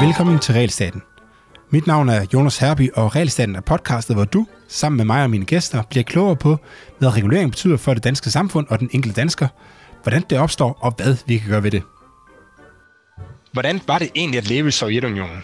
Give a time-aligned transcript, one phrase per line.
[0.00, 1.02] Velkommen til Realstaten.
[1.70, 5.30] Mit navn er Jonas Herby, og Realstaten er podcastet, hvor du, sammen med mig og
[5.30, 6.56] mine gæster, bliver klogere på,
[6.98, 9.48] hvad regulering betyder for det danske samfund og den enkelte dansker,
[10.02, 11.82] hvordan det opstår og hvad vi kan gøre ved det.
[13.52, 15.42] Hvordan var det egentlig at leve i Sovjetunionen?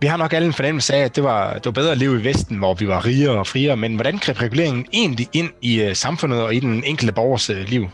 [0.00, 2.20] Vi har nok alle en fornemmelse af, at det var, det var bedre at leve
[2.20, 5.80] i Vesten, hvor vi var rigere og friere, men hvordan greb reguleringen egentlig ind i
[5.80, 7.88] øh, samfundet og i den enkelte borgers øh, liv?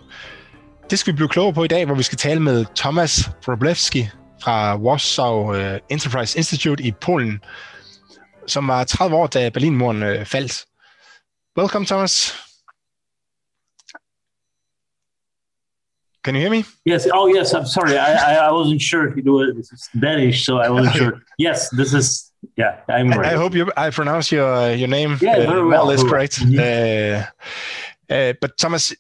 [0.91, 4.09] Det skal vi blive klogere på i dag, hvor vi skal tale med Thomas Wroblewski
[4.43, 7.41] fra Warsaw uh, Enterprise Institute i Polen,
[8.47, 10.67] som var 30 år, da Berlinmuren uh, faldt.
[11.59, 12.35] Welcome, Thomas.
[16.25, 16.65] Can you hear me?
[16.87, 17.07] Yes.
[17.13, 17.53] Oh, yes.
[17.55, 17.99] I'm sorry.
[17.99, 21.23] I, I wasn't sure it was Danish, so I wasn't sure.
[21.39, 22.33] Yes, this is.
[22.57, 23.33] Yeah, I'm right.
[23.33, 23.71] I, hope you.
[23.77, 25.19] I pronounce your your name.
[25.21, 25.91] Yeah, uh, very well.
[25.91, 26.41] Is correct.
[26.43, 27.25] Uh,
[28.11, 28.95] uh, but Thomas,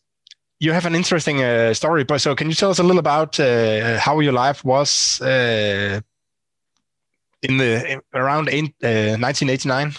[0.61, 2.05] you have an interesting uh, story.
[2.05, 6.01] But so, can you tell us a little about uh, how your life was uh,
[7.43, 9.93] in the around 1989?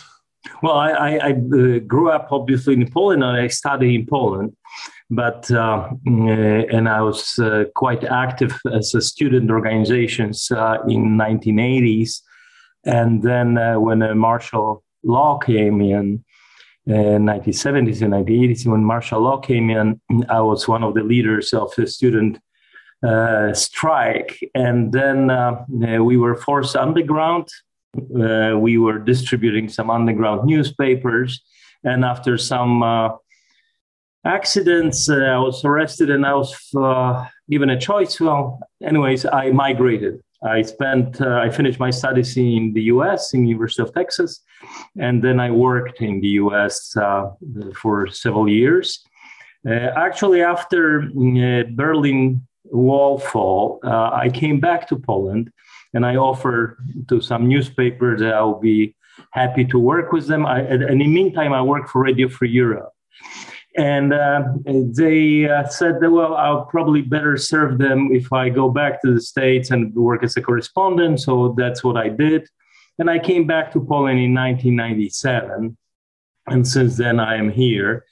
[0.62, 1.32] Well, I, I, I
[1.80, 4.56] grew up obviously in Poland, and I studied in Poland
[5.10, 11.18] but uh, mm, and I was uh, quite active as a student organizations uh, in
[11.18, 12.22] 1980s,
[12.86, 16.25] and then when martial law came in.
[16.88, 21.54] In 1970s and 1980s, when martial law came in, I was one of the leaders
[21.54, 22.40] of the student
[23.02, 24.40] uh, strike.
[24.54, 27.48] And then uh, we were forced underground.
[27.98, 31.42] Uh, we were distributing some underground newspapers.
[31.84, 32.84] And after some
[34.26, 35.08] accidents.
[35.08, 38.20] Uh, I was arrested and I was uh, given a choice.
[38.20, 40.22] Well, anyways, I migrated.
[40.46, 44.42] I spent, uh, I finished my studies in the US, in University of Texas,
[45.00, 47.32] and then I worked in the US uh,
[47.76, 49.04] for several years.
[49.68, 55.52] Uh, actually, after uh, Berlin Wall fall, I came back to Poland
[55.94, 56.78] and I offered
[57.10, 58.96] to some newspapers that I will be
[59.32, 60.46] happy to work with them.
[60.46, 62.92] I, and in the meantime, I worked for Radio Free Europe
[63.78, 68.70] and uh, they uh, said that well i'll probably better serve them if i go
[68.70, 71.20] back to the states and work as a correspondent.
[71.20, 72.48] So that's what i did.
[73.00, 75.78] And i came back to poland in 1997
[76.48, 78.06] and since then i am here.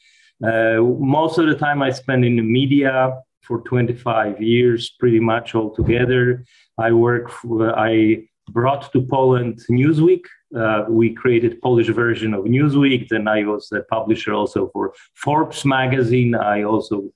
[0.44, 5.54] Uh, most of the time i spend in the media for 25 years pretty much
[5.54, 6.46] altogether.
[6.78, 13.10] I work for, i brought to poland newsweek uh, we created Polish version of Newsweek.
[13.10, 16.36] Then I was a publisher also for Forbes magazine.
[16.36, 17.10] I also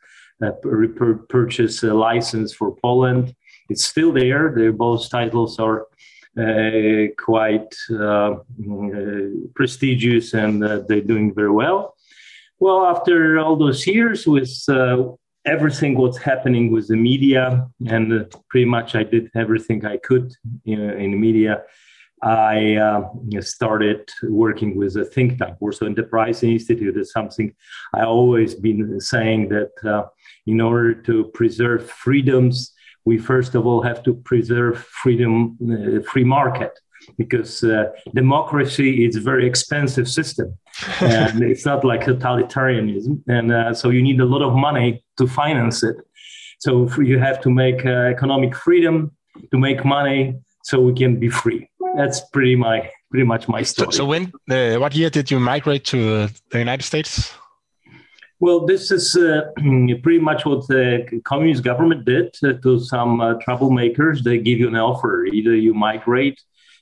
[0.44, 0.52] uh,
[1.30, 3.36] purchased a license for Poland.
[3.70, 4.54] It's still there.
[4.56, 5.88] The both titles are
[6.38, 11.96] uh, quite uh, mm, prestigious and uh, they're doing very well.
[12.60, 15.04] Well, after all those years with uh,
[15.48, 17.44] everything what's happening with the media,
[17.88, 18.06] and
[18.50, 20.34] pretty much I did everything I could
[20.66, 21.64] in, in the media
[22.24, 23.10] I uh,
[23.42, 26.98] started working with a think tank, Warsaw Enterprise Institute.
[26.98, 27.54] Is something
[27.94, 30.06] I always been saying that uh,
[30.48, 32.74] in order to preserve freedoms,
[33.06, 36.72] we first of all have to preserve freedom, uh, free market,
[37.18, 40.58] because uh, democracy is a very expensive system,
[41.02, 45.28] and it's not like totalitarianism, and uh, so you need a lot of money to
[45.28, 45.96] finance it.
[46.60, 49.12] So you have to make uh, economic freedom
[49.52, 53.92] to make money so we can be free that's pretty my pretty much my story.
[53.92, 57.34] So, so when uh, what year did you migrate to uh, the United States?
[58.40, 59.52] Well, this is uh,
[60.04, 64.24] pretty much what the communist government did to some uh, troublemakers.
[64.24, 66.40] They give you an offer: either you migrate,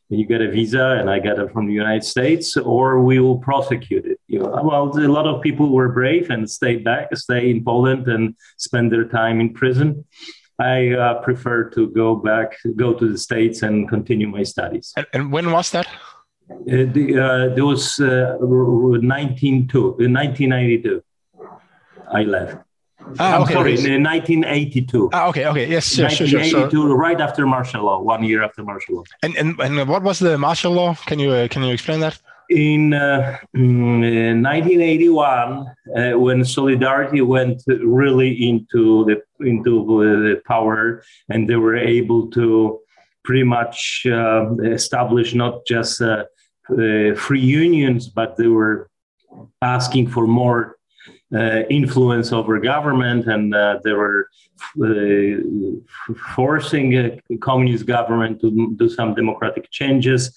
[0.10, 3.40] you get a visa, and I get it from the United States, or we will
[3.40, 4.20] prosecute it.
[4.28, 8.08] You know, well, a lot of people were brave and stayed back, stay in Poland,
[8.08, 10.06] and spend their time in prison.
[10.60, 14.94] I uh, prefer to go back, go to the States and continue my studies.
[14.96, 15.88] And, and when was that?
[16.50, 21.04] Uh, the, uh, there was uh, 1992.
[22.12, 22.65] I left.
[23.20, 23.54] Ah, okay.
[23.54, 25.10] sorry, in 1982.
[25.14, 26.96] Ah, okay, okay, yes, sure, 1982, sure, sure.
[26.96, 29.04] right after martial law, one year after martial law.
[29.24, 30.96] And and, and what was the martial law?
[31.06, 32.20] Can you uh, can you explain that?
[32.50, 35.66] in uh, 1981 mm,
[36.14, 42.80] uh, when solidarity went really into the into the power and they were able to
[43.24, 46.24] pretty much uh, establish not just uh,
[46.72, 48.90] uh, free unions but they were
[49.62, 50.75] asking for more
[51.36, 53.54] uh, influence over government and
[53.84, 54.30] they were
[56.36, 60.32] forcing a communist government to do some democratic changes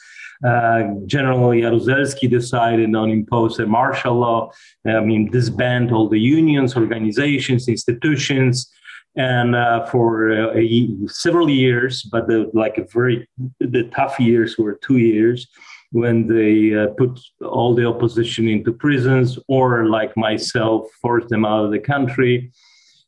[0.44, 4.52] uh, General Jaruzelski decided on impose a martial law.
[4.86, 8.70] I mean, disband all the unions, organizations, institutions,
[9.16, 13.28] and uh, for uh, a, several years, but the, like a very
[13.58, 15.48] the tough years were two years
[15.90, 21.64] when they uh, put all the opposition into prisons or like myself forced them out
[21.64, 22.52] of the country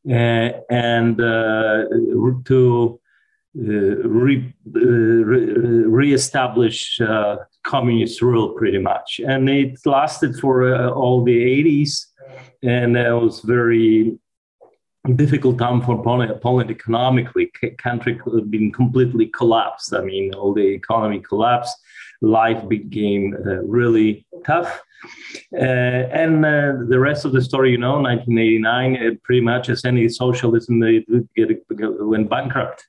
[0.09, 1.85] uh, and uh,
[2.47, 2.99] to
[3.59, 5.55] uh, re, re,
[5.85, 6.99] reestablish
[7.65, 9.21] communist rule pretty much.
[9.27, 12.07] And it lasted for all the 80s
[12.63, 14.19] and it was very
[15.17, 17.51] difficult time for Poland, Poland economically.
[17.79, 19.95] Country had been completely collapsed.
[19.95, 21.77] I mean, all the economy collapsed.
[22.23, 24.83] Life became uh, really tough.
[25.55, 29.85] Uh, and uh, the rest of the story, you know, 1989, uh, pretty much as
[29.85, 31.49] any socialism, it get,
[32.01, 32.87] went bankrupt.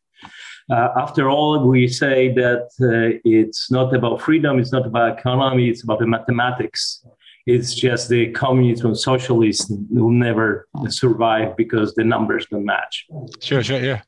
[0.69, 5.69] Uh, after all, we say that uh, it's not about freedom, it's not about economy,
[5.69, 7.05] it's about the mathematics
[7.45, 13.07] it's just the communism and socialists will never survive because the numbers don't match.
[13.41, 14.01] Sure, sure, yeah.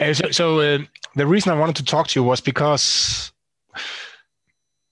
[0.00, 0.78] Uh, so, so uh,
[1.14, 3.32] the reason I wanted to talk to you was because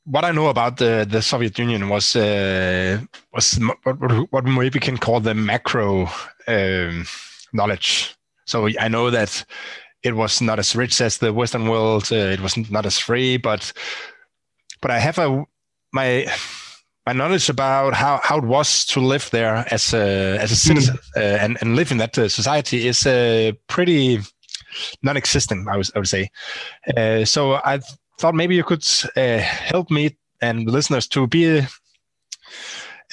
[0.05, 3.01] what I know about the, the Soviet Union was uh,
[3.33, 6.09] was what, what maybe can call the macro
[6.49, 7.07] um,
[7.53, 8.17] knowledge.
[8.47, 9.45] So I know that
[10.03, 12.09] it was not as rich as the Western world.
[12.11, 13.73] Uh, it was not as free, but
[14.81, 15.47] but I have a
[15.93, 16.27] my
[17.11, 20.69] my knowledge about how, how it was to live there as a as a hmm.
[20.69, 21.17] citizen mm.
[21.17, 24.21] uh, and and live in that uh, society is uh, pretty
[25.03, 25.69] non-existent.
[25.69, 26.31] I was I would say.
[26.97, 27.81] Uh, so I
[28.21, 28.87] thought maybe you could
[29.17, 29.39] uh,
[29.73, 31.69] help me and listeners to be a,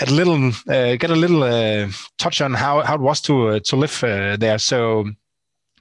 [0.02, 4.00] a little uh, get a little touch on how, how it was to to live
[4.40, 4.60] there.
[4.60, 5.06] So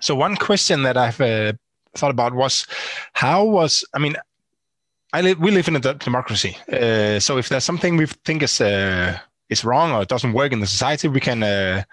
[0.00, 1.20] so one question that I've
[1.98, 2.66] thought about was
[3.12, 4.16] how was I mean
[5.16, 6.58] I live, we live in a democracy.
[6.70, 9.18] Uh, so if there's something we think is uh,
[9.48, 11.84] is wrong or doesn't work in the society, we can uh,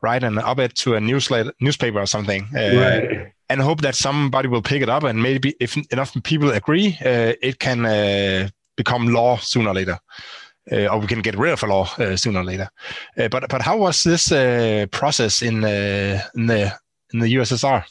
[0.00, 3.32] write an op-ed to a newsletter, newspaper or something, uh, right.
[3.50, 5.02] and hope that somebody will pick it up.
[5.02, 9.98] And maybe if enough people agree, uh, it can uh, become law sooner or later.
[10.72, 11.84] or we can get rid of a law
[12.16, 12.70] sooner or later.
[13.16, 14.28] but but how was this
[14.90, 15.56] process in
[16.34, 16.72] in the
[17.12, 17.84] in the USSR?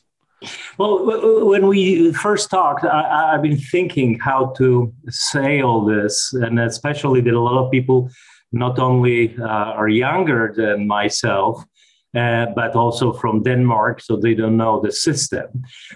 [0.77, 6.59] Well, when we first talked, I, have been thinking how to say all this, and
[6.59, 8.09] especially that a lot of people
[8.51, 9.44] not only uh,
[9.80, 11.63] are younger than myself,
[12.15, 15.47] uh, but also from Denmark, so they don't know the system.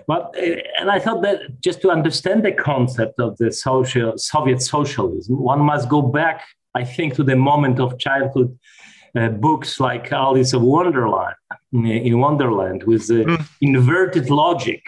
[0.05, 4.61] But uh, and I thought that just to understand the concept of the social Soviet
[4.61, 6.45] socialism, one must go back,
[6.75, 8.57] I think, to the moment of childhood
[9.15, 11.35] uh, books like Alice of Wonderland
[11.73, 13.47] in Wonderland with the mm.
[13.61, 14.83] inverted logic.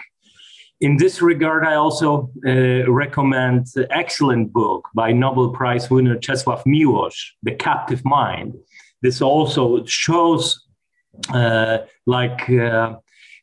[0.80, 6.64] In this regard, I also uh, recommend the excellent book by Nobel Prize winner Czesław
[6.66, 8.54] Miłosz, The Captive Mind.
[9.00, 10.66] This also shows,
[11.32, 12.96] uh, like, uh,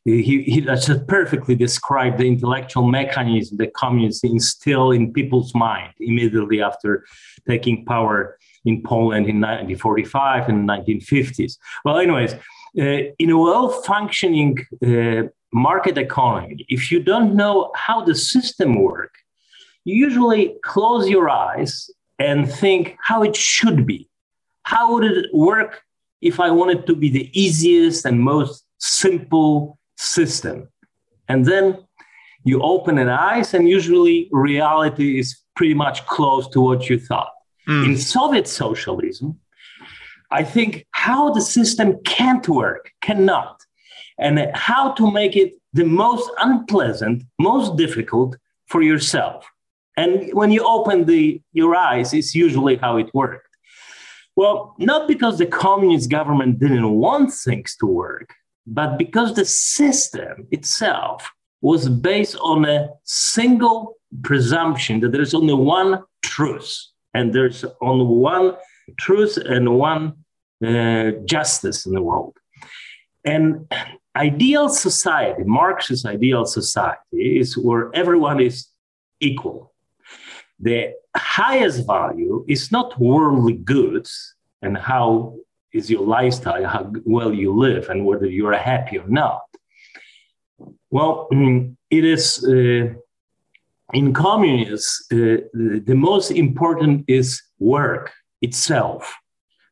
[0.04, 6.60] he, he just perfectly described the intellectual mechanism that communists instill in people's mind immediately
[6.62, 7.06] after
[7.48, 11.56] taking power in Poland in 1945 and 1950s.
[11.84, 18.14] Well, anyways, uh, in a well-functioning uh, market economy, if you don't know how the
[18.14, 19.18] system works,
[19.84, 24.08] you usually close your eyes and think how it should be.
[24.64, 25.82] How would it work
[26.20, 30.68] if I wanted to be the easiest and most simple system?
[31.28, 31.78] And then
[32.44, 37.32] you open an eyes, and usually reality is pretty much close to what you thought.
[37.70, 37.84] Mm.
[37.86, 39.38] In Soviet socialism,
[40.32, 43.60] I think how the system can't work, cannot,
[44.18, 48.36] and how to make it the most unpleasant, most difficult
[48.66, 49.46] for yourself.
[49.96, 53.46] And when you open the, your eyes, it's usually how it worked.
[54.34, 58.34] Well, not because the communist government didn't want things to work,
[58.66, 66.02] but because the system itself was based on a single presumption that there's only one
[66.22, 66.74] truth
[67.14, 68.56] and there's only one
[68.98, 70.14] truth and one
[70.64, 72.36] uh, justice in the world.
[73.24, 73.70] And
[74.16, 78.68] ideal society, Marxist ideal society, is where everyone is
[79.20, 79.72] equal.
[80.58, 85.36] The highest value is not worldly goods and how
[85.72, 89.42] is your lifestyle, how well you live, and whether you're happy or not.
[90.90, 91.28] Well,
[91.90, 92.94] it is uh,
[93.92, 95.16] in communists, uh,
[95.52, 99.14] the, the most important is work itself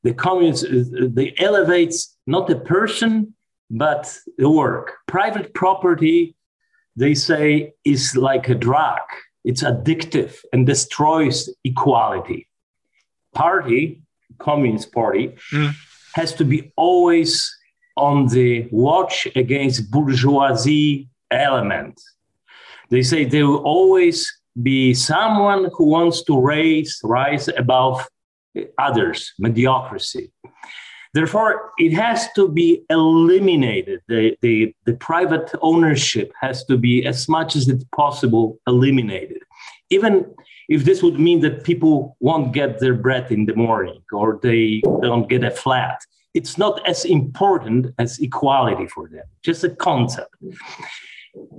[0.03, 3.35] the communists uh, they elevates not the person
[3.71, 6.37] but the work private property
[6.97, 9.01] they say is like a drug
[9.45, 12.47] it's addictive and destroys equality
[13.35, 14.03] party
[14.39, 15.75] communist party mm.
[16.15, 17.59] has to be always
[17.97, 22.01] on the watch against bourgeoisie element.
[22.91, 28.07] They say there will always be someone who wants to raise, rise above
[28.79, 30.33] others, mediocrity.
[31.15, 34.01] Therefore, it has to be eliminated.
[34.09, 39.43] The, the, the private ownership has to be, as much as it's possible, eliminated.
[39.91, 40.35] Even
[40.69, 44.83] if this would mean that people won't get their bread in the morning or they
[45.01, 46.05] don't get a flat,
[46.35, 50.35] it's not as important as equality for them, just a concept.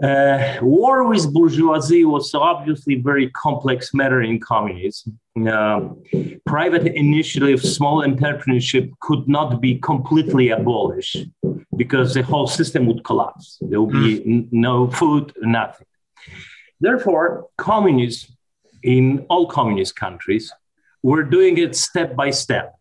[0.01, 5.19] Uh, war with bourgeoisie was obviously a very complex matter in communism.
[5.47, 5.89] Uh,
[6.45, 11.25] private initiative, small entrepreneurship could not be completely abolished
[11.75, 13.57] because the whole system would collapse.
[13.61, 14.31] There would be hmm.
[14.31, 15.87] n- no food, nothing.
[16.79, 18.31] Therefore, communists
[18.83, 20.51] in all communist countries
[21.03, 22.75] were doing it step by step.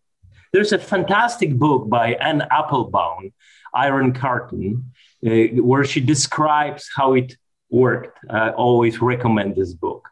[0.53, 3.33] There's a fantastic book by Anne Applebaum,
[3.73, 7.35] Iron Curtain, where she describes how it
[7.69, 8.17] worked.
[8.29, 10.07] I always recommend this book.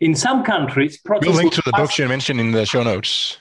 [0.00, 3.38] In some countries, we'll link to the books you mentioned in the show notes.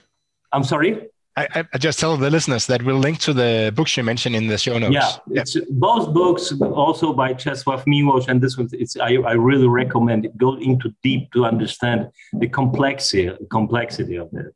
[0.51, 1.09] I'm sorry.
[1.37, 4.47] I, I, just tell the listeners that we'll link to the books you mentioned in
[4.47, 4.93] the show notes.
[4.93, 8.67] Yeah, it's both books, also by Czesław Miłosz, and this one.
[8.73, 10.37] It's I, I really recommend it.
[10.37, 14.53] Go into deep to understand the complexity complexity of it.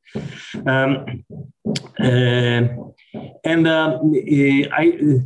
[0.67, 1.23] Um,
[1.99, 2.67] uh,
[3.45, 4.13] and um,
[4.73, 5.21] I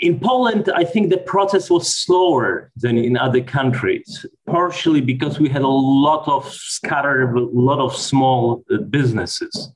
[0.00, 5.48] in Poland, I think the process was slower than in other countries, partially because we
[5.48, 9.72] had a lot of scattered, a lot of small uh, businesses.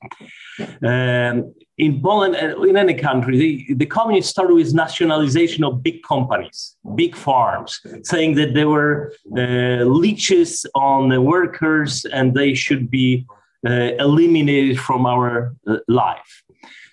[0.83, 6.01] Um, in Poland, uh, in any country, the, the communists started with nationalization of big
[6.03, 12.89] companies, big farms, saying that they were uh, leeches on the workers and they should
[12.89, 13.25] be
[13.67, 16.43] uh, eliminated from our uh, life.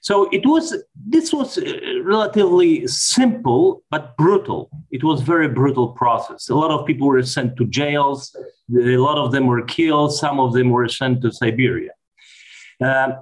[0.02, 1.62] So it was this was uh,
[2.02, 4.68] relatively simple but brutal.
[4.90, 6.48] It was very brutal process.
[6.48, 8.36] A lot of people were sent to jails.
[8.76, 10.12] A lot of them were killed.
[10.12, 11.92] Some of them were sent to Siberia.
[12.84, 13.12] Uh,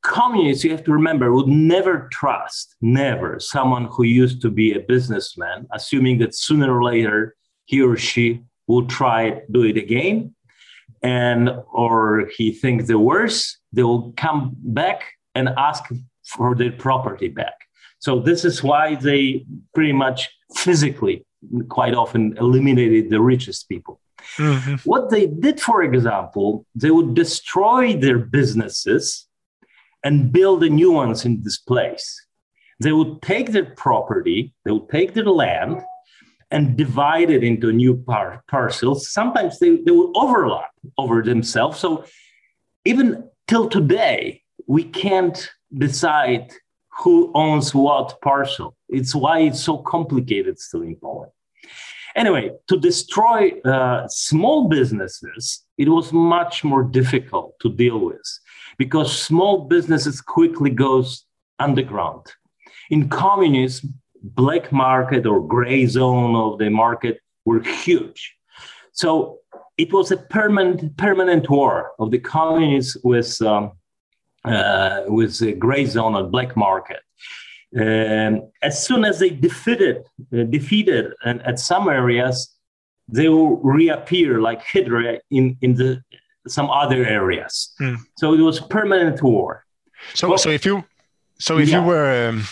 [0.00, 4.80] communists, you have to remember, would never trust, never, someone who used to be a
[4.80, 10.34] businessman, assuming that sooner or later he or she will try to do it again,
[11.02, 15.04] and or he thinks the worst, they will come back
[15.34, 15.84] and ask
[16.24, 17.54] for their property back.
[17.98, 21.24] So this is why they pretty much physically
[21.68, 24.00] quite often eliminated the richest people.
[24.36, 24.76] Mm-hmm.
[24.84, 29.26] What they did, for example, they would destroy their businesses
[30.02, 32.26] and build the new ones in this place.
[32.80, 35.82] They would take their property, they would take their land
[36.50, 39.10] and divide it into new par- parcels.
[39.10, 41.78] Sometimes they, they would overlap over themselves.
[41.78, 42.04] So
[42.84, 46.52] even till today, we can't decide
[47.00, 48.76] who owns what parcel.
[48.88, 51.32] It's why it's so complicated still in Poland.
[52.16, 58.22] Anyway, to destroy uh, small businesses, it was much more difficult to deal with
[58.78, 61.26] because small businesses quickly goes
[61.58, 62.24] underground.
[62.90, 68.34] In communism, black market or gray zone of the market were huge.
[68.92, 69.38] So
[69.76, 73.72] it was a permanent permanent war of the communists with um,
[75.08, 77.00] with a gray zone on black market.
[77.76, 82.54] Um, as soon as they defeated, uh, defeated and at some areas,
[83.08, 86.00] they will reappear like Hydra in, in the
[86.46, 87.74] some other areas.
[87.80, 87.98] Mm.
[88.16, 89.64] So it was permanent war.
[90.14, 90.84] So, well, so if you,
[91.38, 91.80] so if yeah.
[91.80, 92.44] you were, um,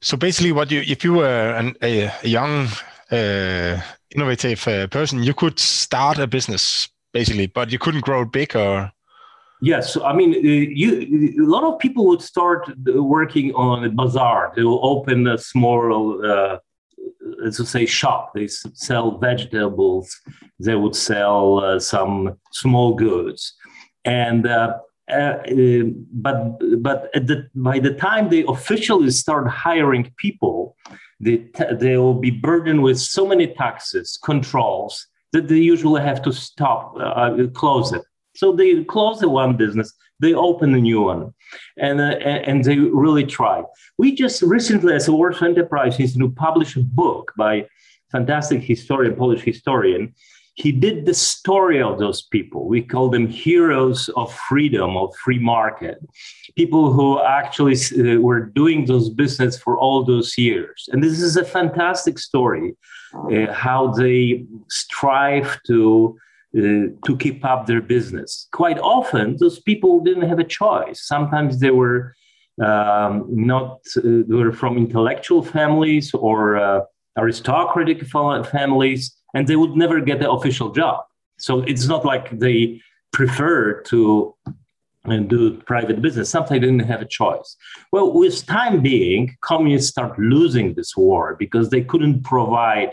[0.00, 2.68] so basically, what you, if you were an, a, a young,
[3.10, 3.80] uh,
[4.14, 8.90] innovative uh, person, you could start a business basically, but you couldn't grow big or.
[9.64, 10.38] Yes, I mean, uh,
[10.82, 14.52] you, a lot of people would start working on a bazaar.
[14.54, 16.58] They will open a small, uh,
[17.42, 18.32] let's say, shop.
[18.34, 20.14] They sell vegetables.
[20.60, 23.54] They would sell uh, some small goods,
[24.04, 24.80] and uh,
[25.10, 30.76] uh, uh but but the, by the time they officially start hiring people,
[31.20, 36.32] they they will be burdened with so many taxes, controls that they usually have to
[36.32, 36.94] stop,
[37.54, 38.02] close it
[38.34, 41.32] so they close the one business, they open a new one,
[41.76, 42.16] and uh,
[42.50, 43.62] and they really try.
[43.98, 47.66] We just recently, as a Warsaw Enterprise Institute, published a book by
[48.10, 50.14] fantastic historian, Polish historian.
[50.56, 52.68] He did the story of those people.
[52.68, 55.98] We call them heroes of freedom, of free market,
[56.54, 60.88] people who actually uh, were doing those business for all those years.
[60.92, 62.76] And this is a fantastic story,
[63.32, 66.16] uh, how they strive to
[66.54, 68.48] to keep up their business.
[68.52, 71.06] Quite often, those people didn't have a choice.
[71.06, 72.14] Sometimes they were
[72.62, 76.80] um, not uh, were from intellectual families or uh,
[77.16, 81.04] aristocratic families, and they would never get an official job.
[81.38, 82.80] So it's not like they
[83.12, 84.34] prefer to
[85.06, 86.30] uh, do private business.
[86.30, 87.56] Sometimes they didn't have a choice.
[87.92, 92.92] Well, with time being, communists start losing this war because they couldn't provide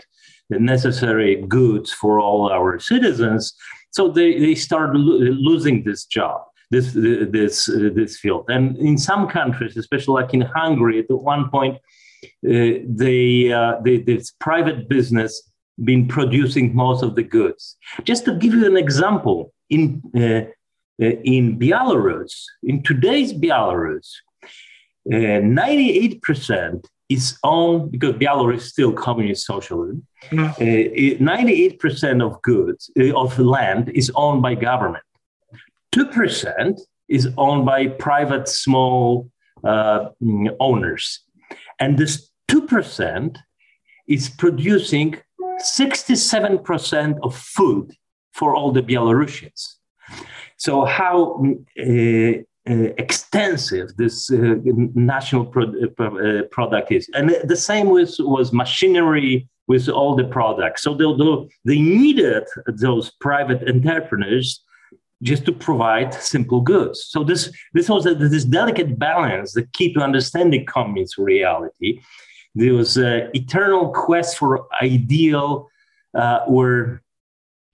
[0.50, 3.54] the necessary goods for all our citizens.
[3.90, 7.66] So they, they start lo- losing this job this this
[7.98, 8.46] this field.
[8.48, 11.76] And in some countries, especially like in Hungary, at one point,
[12.24, 15.32] uh, they, uh, they this private business
[15.84, 17.76] been producing most of the goods.
[18.04, 20.44] Just to give you an example, in uh,
[21.04, 24.08] uh in Belarus, in today's Belarus,
[25.08, 30.06] 98% uh, is owned because Belarus is still communist socialism.
[30.30, 31.20] Mm.
[31.20, 35.04] 98% of goods of land is owned by government.
[35.94, 39.30] 2% is owned by private small
[39.64, 40.08] uh,
[40.60, 41.20] owners.
[41.78, 43.36] And this 2%
[44.06, 45.16] is producing
[45.60, 47.92] 67% of food
[48.32, 49.76] for all the Belarusians.
[50.56, 51.42] So, how
[51.78, 52.32] uh, uh,
[52.66, 54.54] extensive this uh,
[54.94, 57.08] national pro- uh, uh, product is.
[57.14, 60.82] And the same with was machinery with all the products.
[60.82, 61.04] So, they,
[61.64, 64.62] they needed those private entrepreneurs
[65.22, 67.04] just to provide simple goods.
[67.04, 72.00] So this this was a, this delicate balance, the key to understanding communist reality.
[72.54, 75.68] There was an eternal quest for ideal
[76.14, 77.02] uh, where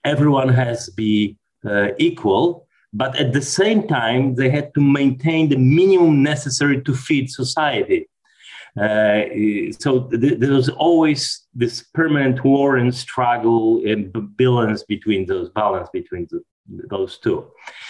[0.05, 5.49] everyone has to be uh, equal, but at the same time they had to maintain
[5.49, 8.09] the minimum necessary to feed society.
[8.79, 9.23] Uh,
[9.79, 15.89] so th- there was always this permanent war and struggle and balance between those balance
[15.93, 16.41] between the,
[16.89, 17.45] those two.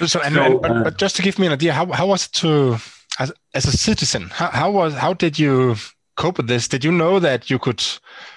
[0.06, 2.06] So, and, so, and but, uh, but, just to give me an idea, how, how
[2.06, 2.78] was it to
[3.18, 4.30] as, as a citizen?
[4.30, 5.76] How, how was how did you
[6.18, 6.68] cope with this?
[6.68, 7.82] Did you know that you could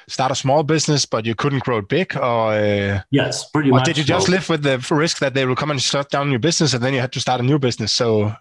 [0.07, 3.74] start a small business, but you couldn't grow it big, or uh, yes, pretty or
[3.74, 3.85] much.
[3.85, 4.31] did you just so.
[4.31, 6.94] live with the risk that they will come and shut down your business, and then
[6.94, 7.91] you had to start a new business?
[7.91, 8.33] So,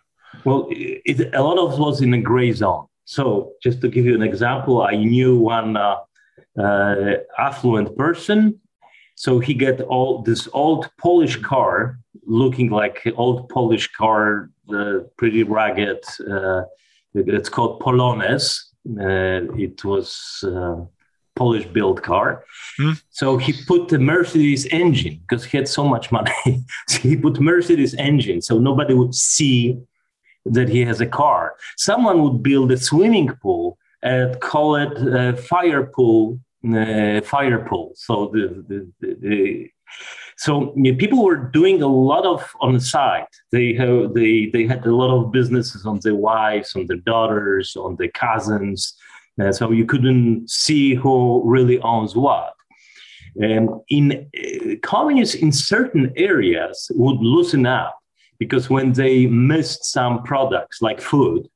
[0.45, 2.87] well, it, a lot of it was in a gray zone.
[3.05, 5.97] So, just to give you an example, I knew one uh,
[6.57, 8.61] uh, affluent person
[9.21, 15.43] so he get all this old Polish car, looking like old Polish car, uh, pretty
[15.43, 16.03] ragged.
[16.27, 16.63] Uh,
[17.13, 18.70] it's called Polonez.
[18.89, 20.45] Uh, it was
[21.37, 22.45] Polish built car.
[22.77, 22.93] Hmm.
[23.11, 26.65] So he put the Mercedes engine because he had so much money.
[26.89, 29.79] so he put Mercedes engine so nobody would see
[30.45, 31.55] that he has a car.
[31.77, 37.93] Someone would build a swimming pool and call it a fire pool uh, fire pool.
[37.95, 39.71] So the, the, the, the
[40.41, 43.27] so you know, people were doing a lot of on the side.
[43.53, 47.77] They have they they had a lot of businesses on their wives, on their daughters,
[47.77, 48.95] on their cousins.
[49.39, 52.55] Uh, so you couldn't see who really owns what.
[53.37, 57.99] And in uh, communists in certain areas would loosen up
[58.39, 61.49] because when they missed some products like food,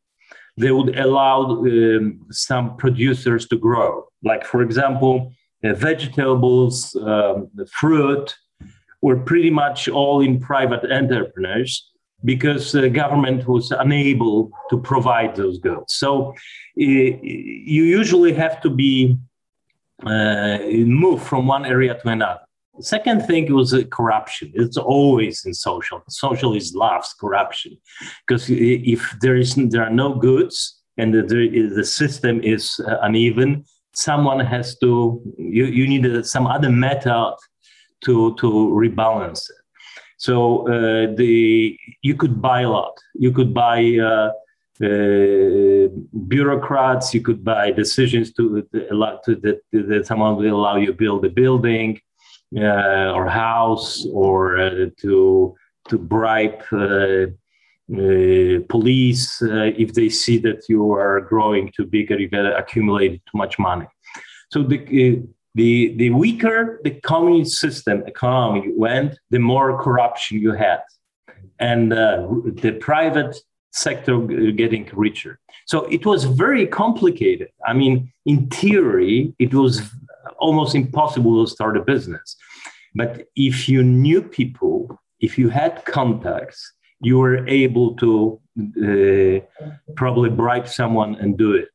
[0.58, 4.04] they would allow um, some producers to grow.
[4.22, 5.32] Like, for example,
[5.64, 8.36] uh, vegetables, um, fruit
[9.04, 11.72] were pretty much all in private entrepreneurs
[12.24, 15.88] because the government was unable to provide those goods.
[16.04, 16.34] So uh,
[17.76, 19.18] you usually have to be
[20.06, 20.58] uh,
[21.02, 22.40] moved from one area to another.
[22.80, 24.50] Second thing was uh, corruption.
[24.54, 26.02] It's always in social.
[26.08, 27.72] Socialist loves corruption
[28.26, 30.56] because if there is there are no goods
[30.96, 31.22] and the,
[31.78, 35.20] the system is uneven, someone has to.
[35.36, 37.34] You you need some other method
[38.04, 38.48] to to
[38.82, 39.62] rebalance it.
[40.16, 42.94] So uh, the you could buy a lot.
[43.14, 43.78] You could buy.
[43.98, 44.30] Uh,
[44.82, 45.86] uh,
[46.26, 48.80] bureaucrats, you could buy decisions to, to
[49.24, 52.00] to that, that someone will allow you build a building
[52.56, 55.54] uh, or house or uh, to
[55.88, 57.26] to bribe uh,
[58.68, 63.58] police if they see that you are growing too big or you've accumulated too much
[63.58, 63.86] money.
[64.50, 65.22] So the
[65.54, 70.82] the, the weaker the communist system economy went, the more corruption you had,
[71.58, 72.26] and uh,
[72.62, 73.36] the private
[73.72, 74.18] sector
[74.52, 75.38] getting richer.
[75.66, 77.48] So it was very complicated.
[77.66, 79.82] I mean, in theory, it was
[80.38, 82.36] almost impossible to start a business.
[82.94, 89.40] But if you knew people, if you had contacts, you were able to uh,
[89.96, 91.68] probably bribe someone and do it.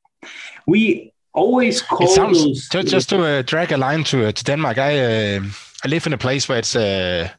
[0.65, 2.69] We always call it sounds, those.
[2.69, 5.41] Just, just to uh, drag a line to, uh, to Denmark, I uh,
[5.83, 7.29] I live in a place where it's uh,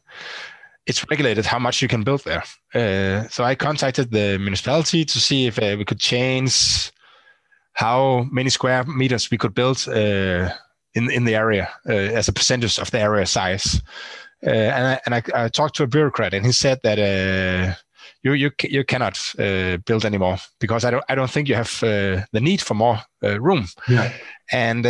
[0.85, 2.43] it's regulated how much you can build there.
[2.73, 6.91] Uh, so I contacted the municipality to see if uh, we could change
[7.73, 10.49] how many square meters we could build uh,
[10.93, 13.81] in in the area uh, as a percentage of the area size.
[14.45, 17.75] Uh, and I, and I, I, talked to a bureaucrat, and he said that uh,
[18.23, 19.19] you you you cannot
[19.85, 23.67] build anymore because I don't I don't think you have the need for more room.
[23.87, 24.11] Yeah.
[24.51, 24.85] And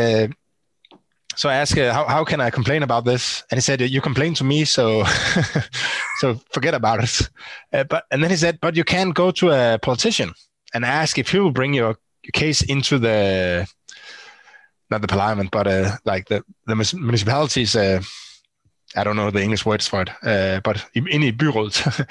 [1.35, 3.43] so I asked, uh, how, how can I complain about this?
[3.49, 5.03] And he said, you complain to me, so
[6.19, 7.29] so forget about it.
[7.71, 10.33] Uh, but and then he said, but you can go to a politician
[10.73, 13.67] and ask if he will bring your, your case into the
[14.89, 17.75] not the parliament, but uh, like the the municipalities.
[18.95, 22.07] Uh, I don't know the English words for it, uh, but in the byråd.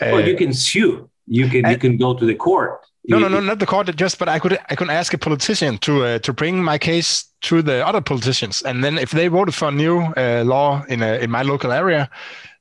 [0.00, 1.08] well, you can sue.
[1.26, 2.80] You can you can go to the court.
[3.08, 3.96] No, no, no, not the court.
[3.96, 7.24] Just, but I could, I could ask a politician to uh, to bring my case
[7.42, 11.02] to the other politicians, and then if they voted for a new uh, law in
[11.02, 12.08] a, in my local area,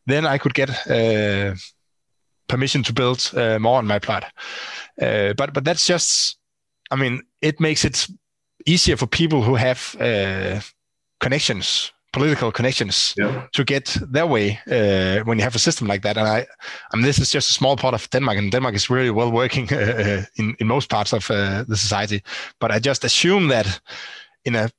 [0.07, 1.55] then I could get uh,
[2.47, 4.23] permission to build uh, more on my plot.
[4.99, 6.37] Uh, but but that's just,
[6.89, 8.07] I mean, it makes it
[8.65, 10.61] easier for people who have uh,
[11.19, 13.47] connections political connections yeah.
[13.53, 16.17] to get their way uh, when you have a system like that.
[16.17, 16.45] And I,
[16.93, 19.31] I mean, this is just a small part of Denmark, and Denmark is really well
[19.31, 22.21] working uh, in in most parts of uh, the society.
[22.59, 23.81] But I just assume that
[24.43, 24.69] in a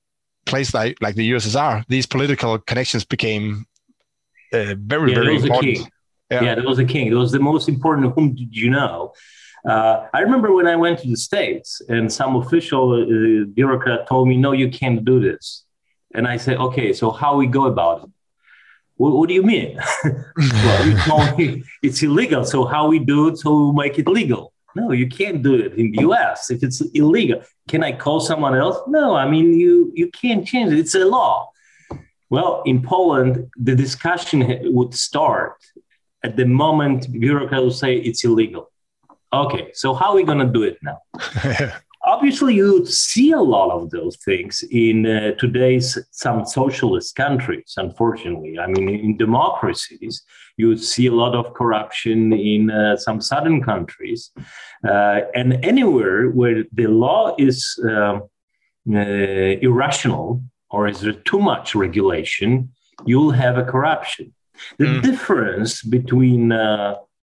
[0.45, 3.67] place like like the USSR, these political connections became
[4.53, 5.89] uh, very yeah, very important.
[6.31, 6.45] Yeah.
[6.45, 7.07] yeah, there was a king.
[7.07, 8.15] It was the most important.
[8.15, 9.13] Whom did you know?
[9.65, 14.29] Uh, I remember when I went to the States and some official uh, bureaucrat told
[14.29, 15.65] me, no, you can't do this.
[16.15, 18.11] And I said, okay, so how we go about it?
[18.97, 19.81] What, what do you mean?
[20.05, 22.45] well, you told me it's illegal.
[22.45, 24.53] So how we do it so we make it legal?
[24.75, 27.43] No, you can't do it in the US if it's illegal.
[27.69, 28.79] Can I call someone else?
[28.87, 30.79] No, I mean, you, you can't change it.
[30.79, 31.51] It's a law.
[32.31, 35.57] Well, in Poland, the discussion would start
[36.23, 38.71] at the moment bureaucrats say it's illegal.
[39.33, 40.99] Okay, so how are we going to do it now?
[42.05, 48.59] obviously you see a lot of those things in uh, today's some socialist countries unfortunately.
[48.59, 50.23] I mean in democracies
[50.57, 54.31] you see a lot of corruption in uh, some southern countries.
[54.87, 58.23] Uh, and anywhere where the law is um,
[58.91, 62.71] uh, irrational or is there too much regulation
[63.07, 64.33] you'll have a corruption.
[64.79, 65.03] The mm.
[65.03, 66.53] difference between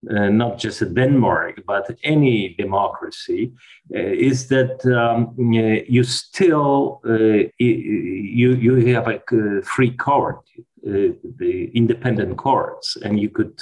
[0.10, 3.54] uh, not just Denmark, but any democracy,
[3.96, 10.42] uh, is that um, uh, you still uh, you you have a uh, free court,
[10.88, 13.60] uh, the independent courts, and you could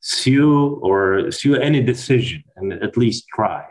[0.00, 3.64] sue or sue any decision and at least try.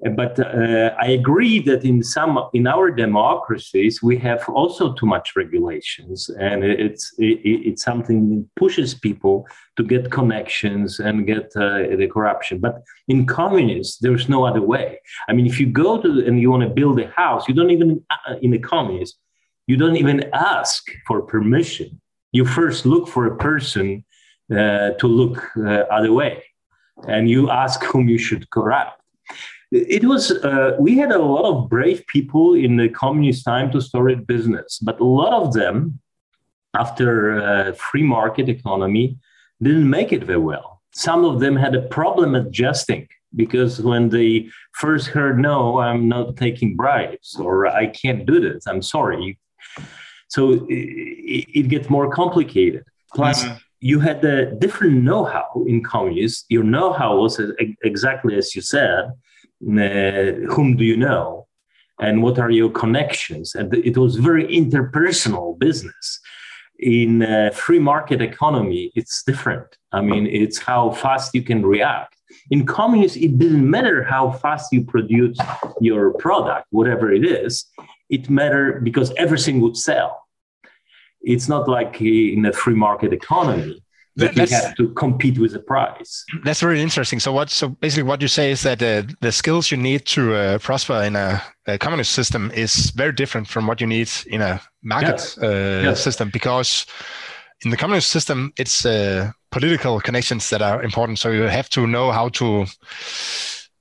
[0.00, 5.34] But uh, I agree that in some in our democracies we have also too much
[5.34, 9.44] regulations, and it's it, it's something that pushes people
[9.76, 12.60] to get connections and get uh, the corruption.
[12.60, 15.00] But in communists, there's no other way.
[15.28, 17.70] I mean, if you go to and you want to build a house, you don't
[17.72, 19.18] even uh, in a communist,
[19.66, 22.00] you don't even ask for permission.
[22.30, 24.04] You first look for a person
[24.52, 26.44] uh, to look uh, other way,
[27.08, 28.94] and you ask whom you should corrupt
[29.70, 33.80] it was uh, we had a lot of brave people in the communist time to
[33.80, 36.00] start a business but a lot of them
[36.74, 39.18] after uh, free market economy
[39.62, 40.82] didn't make it very well.
[40.92, 46.34] Some of them had a problem adjusting because when they first heard no i'm not
[46.34, 49.38] taking bribes or i can't do this i'm sorry
[50.28, 52.84] so it, it gets more complicated.
[53.14, 53.56] Plus mm-hmm.
[53.80, 56.44] you had the different know-how in communists.
[56.48, 57.40] Your know-how was
[57.82, 59.10] exactly as you said
[59.60, 61.46] whom do you know?
[62.00, 63.54] And what are your connections?
[63.54, 66.20] And it was very interpersonal business.
[66.78, 69.66] In a free market economy it's different.
[69.90, 72.14] I mean it's how fast you can react.
[72.52, 75.38] In communists it didn't matter how fast you produce
[75.80, 77.66] your product whatever it is
[78.08, 80.22] it mattered because everything would sell.
[81.20, 83.82] It's not like in a free market economy
[84.18, 86.24] that you have to compete with the price.
[86.44, 87.20] That's very interesting.
[87.20, 87.50] So what?
[87.50, 91.02] So basically, what you say is that uh, the skills you need to uh, prosper
[91.02, 95.18] in a, a, communist system is very different from what you need in a market
[95.18, 95.38] yes.
[95.38, 96.02] Uh, yes.
[96.02, 96.86] system because
[97.64, 101.18] in the communist system, it's uh, political connections that are important.
[101.18, 102.66] So you have to know how to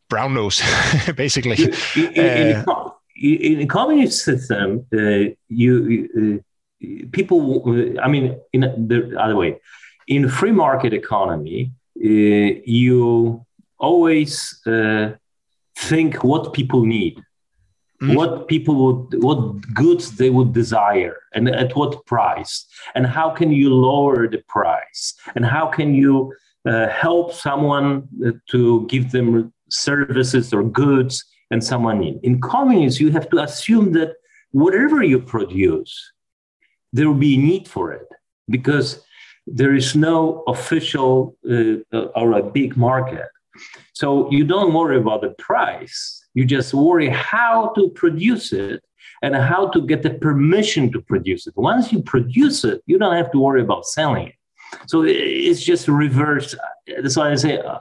[0.10, 0.62] brown nose,
[1.16, 1.58] basically.
[1.96, 6.44] In, in, uh, in, a communist system, uh, you
[7.12, 7.98] people.
[8.02, 9.60] I mean, in the other way
[10.08, 11.72] in free market economy,
[12.04, 13.46] uh, you
[13.80, 15.12] always uh,
[15.76, 17.22] think what people need.
[18.02, 18.16] mm.
[18.16, 19.40] what people would, what
[19.74, 22.66] goods they would desire, and at what price,
[22.96, 26.34] and how can you lower the price, and how can you
[26.68, 28.08] uh, help someone
[28.52, 32.20] to give them services or goods and someone in.
[32.24, 34.16] In communism, you have to assume that
[34.52, 36.12] whatever you produce,
[36.94, 38.08] there will be a need for it
[38.50, 39.02] because
[39.48, 43.28] there is no official uh, or a big market.
[43.94, 46.24] So you don't worry about the price.
[46.34, 48.84] You just worry how to produce it
[49.24, 51.54] and how to get the permission to produce it.
[51.56, 54.36] Once you produce it, you don't have to worry about selling it.
[54.88, 56.54] So it's just reverse.
[57.02, 57.80] That's why I say uh,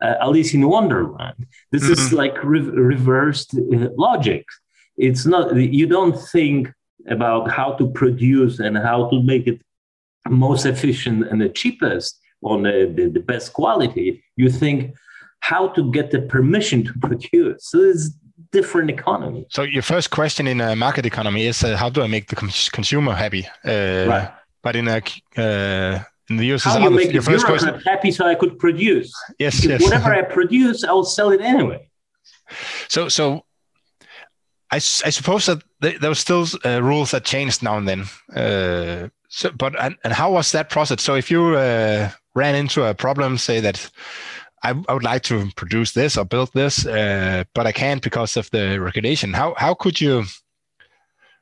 [0.00, 1.46] uh, Alice in Wonderland.
[1.70, 1.92] This mm-hmm.
[1.92, 4.46] is like re- reversed uh, logic.
[4.96, 6.72] It's not, you don't think
[7.08, 9.60] about how to produce and how to make it
[10.30, 14.22] most efficient and the cheapest on the, the, the best quality.
[14.36, 14.94] You think
[15.40, 17.66] how to get the permission to produce.
[17.66, 18.10] So it's
[18.52, 19.46] different economy.
[19.50, 22.36] So your first question in a market economy is uh, how do I make the
[22.36, 23.46] consumer happy?
[23.64, 24.32] Uh, right.
[24.62, 25.02] But in a
[25.36, 29.12] uh, in the US, how you make your first question happy so I could produce.
[29.38, 29.82] Yes, yes.
[29.82, 31.88] Whatever I produce, I'll sell it anyway.
[32.88, 33.44] So so.
[34.74, 39.10] I, I suppose that there were still uh, rules that changed now and then.
[39.34, 41.02] So, but and, and how was that process?
[41.02, 43.90] So, if you uh, ran into a problem, say that
[44.62, 48.36] I, I would like to produce this or build this, uh, but I can't because
[48.36, 49.32] of the regulation.
[49.32, 50.24] How how could you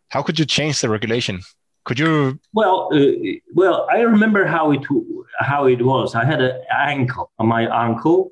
[0.09, 1.40] how could you change the regulation?
[1.85, 2.38] Could you?
[2.53, 3.00] Well, uh,
[3.55, 4.87] well, I remember how it
[5.40, 6.14] how it was.
[6.14, 8.31] I had an uncle, my uncle,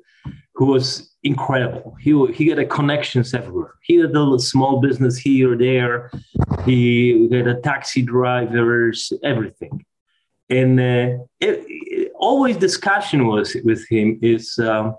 [0.59, 1.95] who was incredible.
[2.01, 3.75] He he had a connections everywhere.
[3.81, 6.11] He had a small business here or there.
[6.65, 9.85] He had a taxi drivers, everything.
[10.49, 14.95] And uh, it, it, always discussion was with him is, um,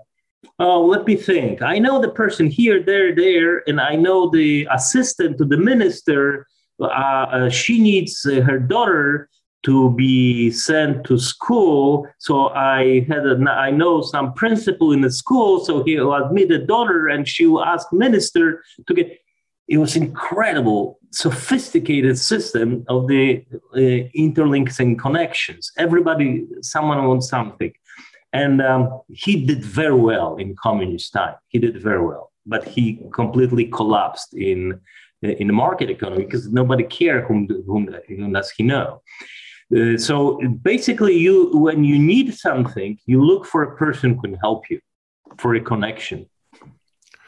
[0.57, 1.61] oh, let me think.
[1.61, 6.47] I know the person here, there, there, and I know the assistant to the minister.
[6.79, 9.29] Uh, uh, she needs uh, her daughter
[9.63, 12.07] to be sent to school.
[12.17, 16.49] So I had a, I know some principal in the school, so he will admit
[16.49, 19.17] the daughter, and she will ask minister to get.
[19.67, 25.71] It was incredible sophisticated system of the uh, interlinks and connections.
[25.77, 27.71] Everybody, someone wants something.
[28.33, 31.35] And um, he did very well in communist time.
[31.49, 34.79] He did very well, but he completely collapsed in
[35.21, 39.03] in the market economy because nobody cared whom, whom, whom does he know.
[39.75, 44.33] Uh, so basically, you when you need something, you look for a person who can
[44.35, 44.79] help you
[45.37, 46.29] for a connection.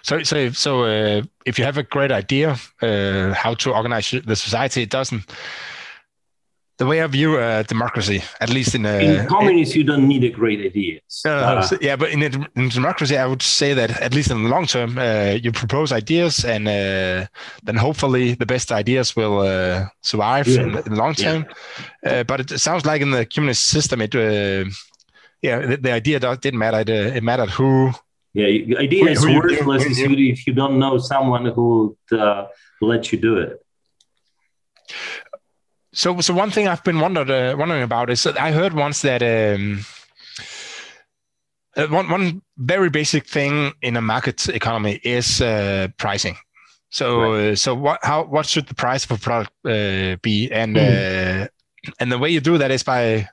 [0.02, 4.36] So, so, so uh, if you have a great idea uh, how to organize the
[4.36, 5.24] society, it doesn't.
[6.78, 10.24] The way I view uh, democracy, at least in a, in communists, you don't need
[10.24, 11.02] a great idea.
[11.24, 14.50] Uh, yeah, but in, a, in, democracy, I would say that at least in the
[14.50, 17.28] long term, uh, you propose ideas, and uh,
[17.62, 20.62] then hopefully the best ideas will uh, survive yeah.
[20.62, 21.46] in, in, the long term.
[22.04, 22.12] Yeah.
[22.12, 26.60] Uh, but it sounds like in the communist system, it yeah, the, the idea didn't
[26.60, 26.80] matter.
[26.80, 27.92] It, it mattered who
[28.34, 28.48] yeah,
[28.80, 32.48] idea is worthless if you don't know someone who would uh,
[32.82, 33.60] let you do it.
[35.94, 39.02] So, so one thing I've been wondered, uh, wondering about is that I heard once
[39.04, 39.86] that um,
[41.78, 46.36] uh, one one very basic thing in a market economy is uh, pricing.
[46.90, 47.52] So, right.
[47.52, 51.48] Uh, so what how what should the price of a product uh, be, and mm.
[52.00, 53.30] and the way you do that is by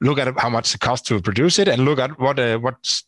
[0.00, 3.04] look at how much it costs to produce it, and look at what what's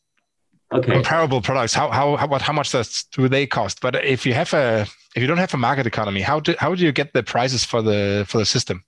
[0.72, 0.92] okay.
[0.92, 4.34] comparable products how how how, what, how much does do they cost but if you
[4.34, 4.86] have a
[5.16, 7.64] if you don't have a market economy how do how do you get the prices
[7.64, 8.84] for the for the system?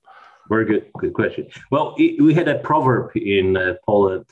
[0.48, 1.48] Very good good question.
[1.70, 4.26] Well we had a proverb in uh, poland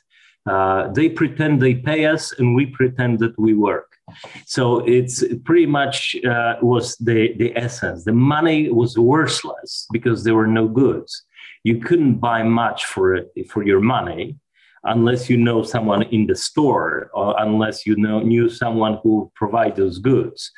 [0.47, 3.97] uh, they pretend they pay us and we pretend that we work.
[4.47, 8.05] So it's pretty much uh, was the the essence.
[8.05, 11.25] The money was worthless because there were no goods.
[11.65, 14.37] You couldn't buy much for it for your money
[14.85, 19.75] unless you know someone in the store or unless you know knew someone who provide
[19.75, 20.53] those goods.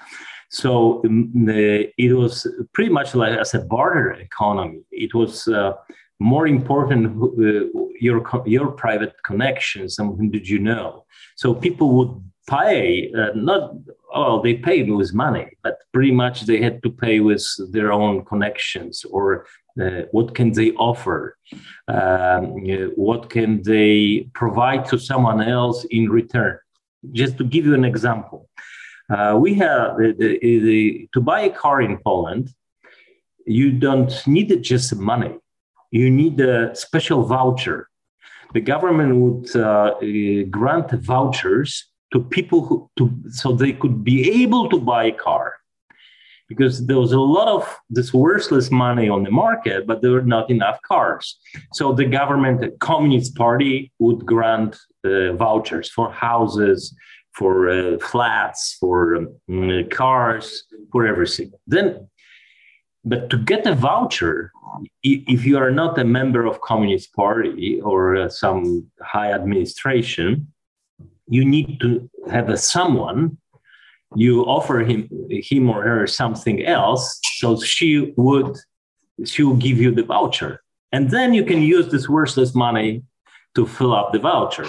[0.48, 4.80] So um, the, it was pretty much like as a barter economy.
[4.90, 5.72] It was uh,
[6.20, 7.68] more important uh,
[8.00, 11.04] your your private connections and whom did you know.
[11.36, 13.74] So people would pay uh, not
[14.14, 18.24] oh they paid with money, but pretty much they had to pay with their own
[18.24, 19.46] connections or
[19.80, 21.36] uh, what can they offer?
[21.86, 22.64] Um,
[22.96, 26.58] what can they provide to someone else in return?
[27.12, 28.48] Just to give you an example,
[29.10, 32.50] uh, we have the, the, the, to buy a car in Poland.
[33.46, 35.34] You don't need just money.
[35.90, 37.88] You need a special voucher.
[38.52, 39.94] The government would uh,
[40.50, 45.54] grant vouchers to people who, to, so they could be able to buy a car
[46.48, 50.22] because there was a lot of this worthless money on the market, but there were
[50.22, 51.38] not enough cars.
[51.74, 56.94] So the government, the Communist Party, would grant uh, vouchers for houses,
[57.38, 61.52] for uh, flats, for um, cars, for everything.
[61.66, 62.08] Then,
[63.04, 64.50] but to get a voucher,
[65.04, 70.48] if you are not a member of Communist Party or uh, some high administration,
[71.28, 73.38] you need to have a someone
[74.16, 78.56] you offer him him or her something else so she would
[79.24, 83.02] she will give you the voucher and then you can use this worthless money
[83.54, 84.66] to fill up the voucher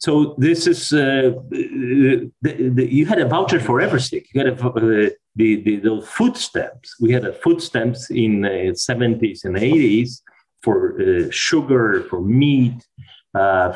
[0.00, 4.66] so this is uh, the, the, you had a voucher for everything you had a,
[4.66, 9.44] uh, the, the, the food stamps we had a food stamps in the uh, 70s
[9.44, 10.22] and 80s
[10.62, 12.78] for uh, sugar for meat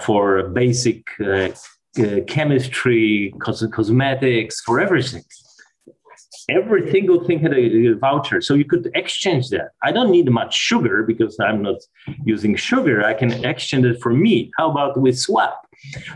[0.07, 1.07] for basic
[2.27, 5.23] chemistry, cos- cosmetics, for everything.
[6.49, 9.71] Every single thing had a, a, voucher, so you could exchange that.
[9.83, 11.77] I don't need much sugar because I'm not
[12.25, 13.03] using sugar.
[13.03, 14.51] I can exchange it for meat.
[14.59, 15.64] How about we swap?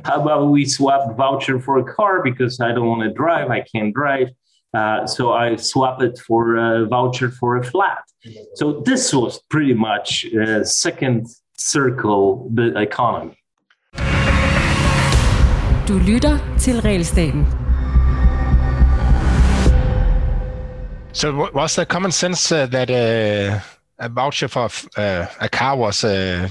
[0.05, 3.61] How about we swap voucher for a car because I don't want to drive, I
[3.61, 4.29] can't drive.
[4.75, 8.03] Uh, so I swap it for a voucher for a flat.
[8.55, 11.27] So this was pretty much a second
[11.57, 13.35] circle the economy.
[15.87, 17.47] Du lytter til Realstaten.
[21.13, 23.59] So was the common sense uh, that uh,
[23.99, 26.49] a voucher for uh, a car was uh,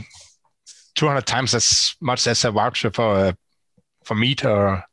[0.97, 3.31] 200 times as much as a voucher for uh,
[4.03, 4.83] for meat or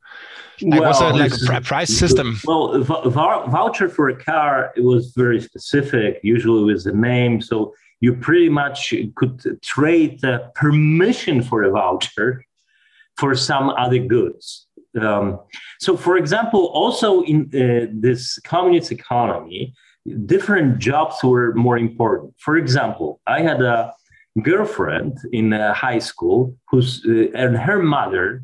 [0.60, 2.38] like, well, was it like a price system?
[2.44, 7.40] Well, voucher for a car it was very specific, usually with a name.
[7.40, 12.44] So you pretty much could trade the permission for a voucher
[13.16, 14.66] for some other goods.
[15.00, 15.40] Um,
[15.80, 19.74] so, for example, also in uh, this communist economy,
[20.26, 22.34] different jobs were more important.
[22.38, 23.92] For example, I had a
[24.42, 28.42] girlfriend in uh, high school who's uh, and her mother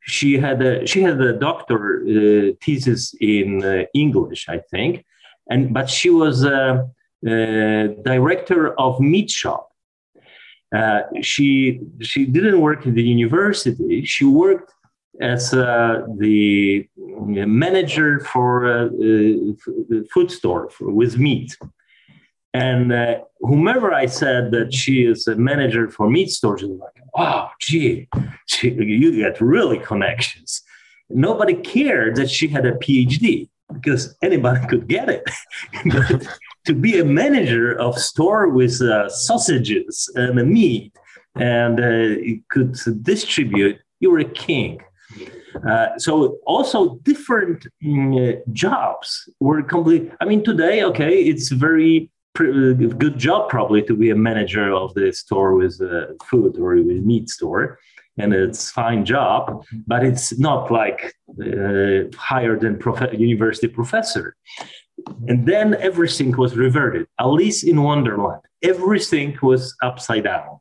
[0.00, 5.04] she had a she had a doctor uh, thesis in uh, english i think
[5.48, 6.88] and but she was a,
[7.26, 9.70] a director of meat shop
[10.74, 14.04] uh, she she didn't work in the university.
[14.04, 14.72] She worked
[15.20, 18.88] as uh, the manager for a
[20.12, 21.56] food store for, with meat.
[22.52, 27.02] And uh, whomever I said that she is a manager for meat stores, was like,
[27.14, 28.08] "Wow, gee,
[28.46, 30.62] she, you get really connections."
[31.08, 35.28] Nobody cared that she had a PhD because anybody could get it.
[36.66, 40.92] to be a manager of store with uh, sausages and meat
[41.36, 44.80] and uh, could distribute, you were a king.
[45.68, 50.10] Uh, so also different mm, jobs were complete.
[50.20, 52.10] I mean, today, okay, it's very
[53.04, 57.04] good job probably to be a manager of the store with uh, food or with
[57.04, 57.78] meat store
[58.18, 64.36] and it's fine job but it's not like uh, higher than prof- university professor
[65.28, 67.06] and then everything was reverted.
[67.18, 68.42] Alice in Wonderland.
[68.62, 70.60] Everything was upside down.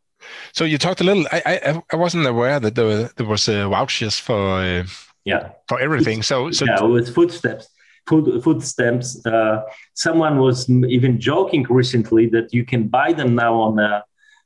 [0.54, 1.26] So you talked a little.
[1.32, 4.84] I I, I wasn't aware that there, there was uh, vouchers for uh,
[5.26, 6.24] yeah for everything.
[6.24, 7.68] So so yeah, with footsteps.
[8.10, 9.24] Food, food stamps.
[9.26, 9.62] Uh,
[9.94, 14.02] someone was even joking recently that you can buy them now on uh,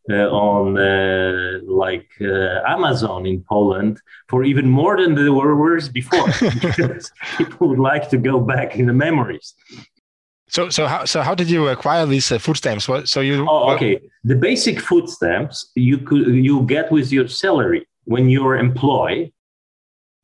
[0.10, 6.28] uh, on uh, like uh, Amazon in Poland for even more than they were before
[7.38, 9.54] people would like to go back in the memories.
[10.50, 12.88] So, so how so how did you acquire these uh, food stamps?
[12.88, 13.48] What, so you?
[13.50, 14.02] Oh, okay.
[14.24, 19.32] The basic food stamps you could you get with your salary when you're employed.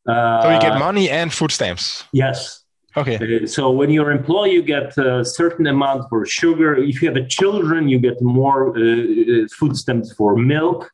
[0.08, 2.04] Uh, so you get money and food stamps.
[2.12, 2.66] Yes.
[3.00, 3.18] Okay.
[3.44, 6.76] Uh, so when you're employed, you get a certain amount for sugar.
[6.76, 10.92] If you have a children, you get more uh, uh food stamps for milk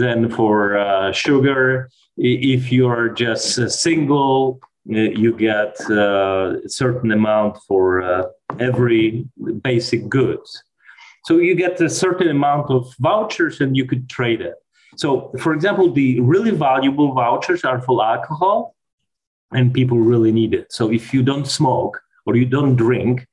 [0.00, 1.64] than for uh, sugar.
[2.16, 3.46] If you're just
[3.86, 7.84] single, uh, you get a certain amount for
[8.58, 9.04] every
[9.62, 10.48] basic goods.
[11.24, 14.56] So you get a certain amount of vouchers and you could trade it.
[14.96, 18.74] So, for example, the really valuable vouchers are for alcohol,
[19.52, 20.72] and people really need it.
[20.72, 23.26] So, if you don't smoke or you don't drink,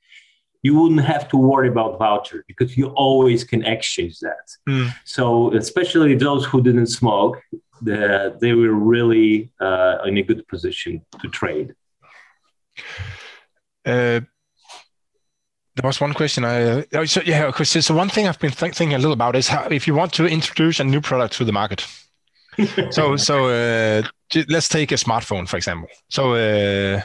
[0.64, 4.46] you wouldn't have to worry about voucher because you always can exchange that.
[4.68, 4.94] Mm.
[5.06, 7.42] So, especially those who didn't smoke,
[7.82, 11.76] the, they were really uh, in a good position to trade.
[13.86, 14.22] Uh,
[15.78, 16.44] there was one question.
[16.44, 19.36] I uh, so yeah, because so one thing I've been th- thinking a little about
[19.36, 21.86] is how if you want to introduce a new product to the market.
[22.90, 24.02] so so uh,
[24.50, 25.90] let's take a smartphone for example.
[26.10, 27.02] So uh,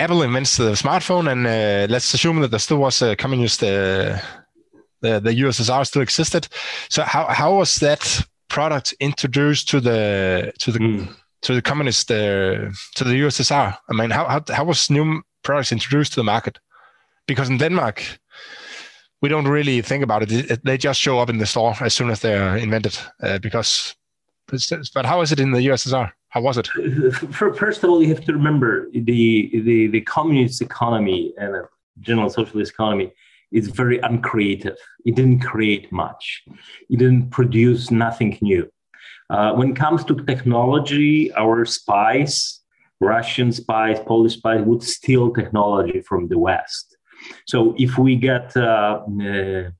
[0.00, 4.18] Apple invents the smartphone, and uh, let's assume that there still was a communist, uh,
[5.02, 6.48] the, the USSR still existed.
[6.88, 11.14] So how how was that product introduced to the to the mm.
[11.42, 13.76] to the communist uh, to the USSR?
[13.90, 16.58] I mean, how, how how was new products introduced to the market?
[17.26, 18.02] Because in Denmark,
[19.20, 20.64] we don't really think about it.
[20.64, 22.98] They just show up in the store as soon as they're invented.
[23.22, 23.94] Uh, because,
[24.94, 26.10] but how is it in the USSR?
[26.30, 26.68] How was it?
[27.32, 31.68] First of all, you have to remember the the, the communist economy and a
[32.00, 33.12] general socialist economy
[33.52, 34.76] is very uncreative.
[35.04, 36.44] It didn't create much.
[36.88, 38.70] It didn't produce nothing new.
[39.28, 42.60] Uh, when it comes to technology, our spies,
[43.00, 46.96] Russian spies, Polish spies, would steal technology from the West.
[47.46, 49.70] So if we get uh, uh,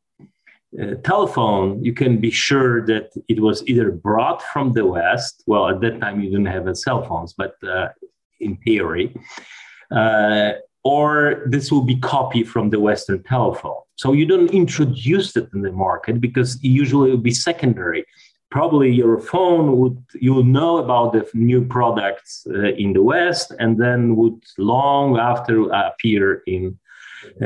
[0.79, 5.43] uh, telephone, you can be sure that it was either brought from the West.
[5.47, 7.89] Well, at that time you didn't have cell phones, but uh,
[8.39, 9.15] in theory,
[9.91, 10.53] uh,
[10.85, 13.83] or this will be copied from the Western telephone.
[13.97, 18.07] So you don't introduce it in the market because usually it will be secondary.
[18.51, 23.53] Probably your phone would you will know about the new products uh, in the West,
[23.59, 26.79] and then would long after appear in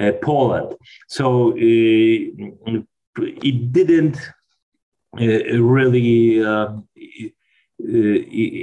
[0.00, 0.74] uh, Poland.
[1.08, 2.80] So uh,
[3.18, 4.18] it didn't
[5.20, 6.44] uh, really.
[6.44, 6.78] Uh,
[7.82, 8.18] uh,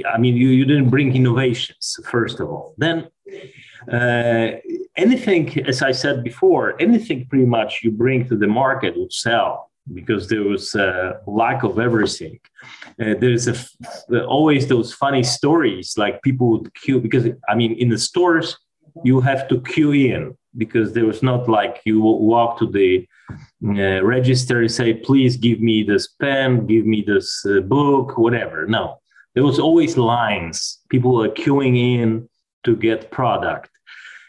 [0.08, 2.74] I mean, you, you didn't bring innovations first of all.
[2.78, 3.08] Then
[3.90, 4.58] uh,
[4.96, 9.70] anything, as I said before, anything pretty much you bring to the market would sell
[9.92, 12.38] because there was a lack of everything.
[13.00, 17.88] Uh, there's a, always those funny stories like people would queue because I mean in
[17.88, 18.56] the stores
[19.04, 24.02] you have to queue in because there was not like you walk to the uh,
[24.04, 28.66] register say please give me this pen give me this uh, book whatever.
[28.66, 28.98] No.
[29.34, 30.80] There was always lines.
[30.90, 32.28] People were queuing in
[32.64, 33.70] to get product.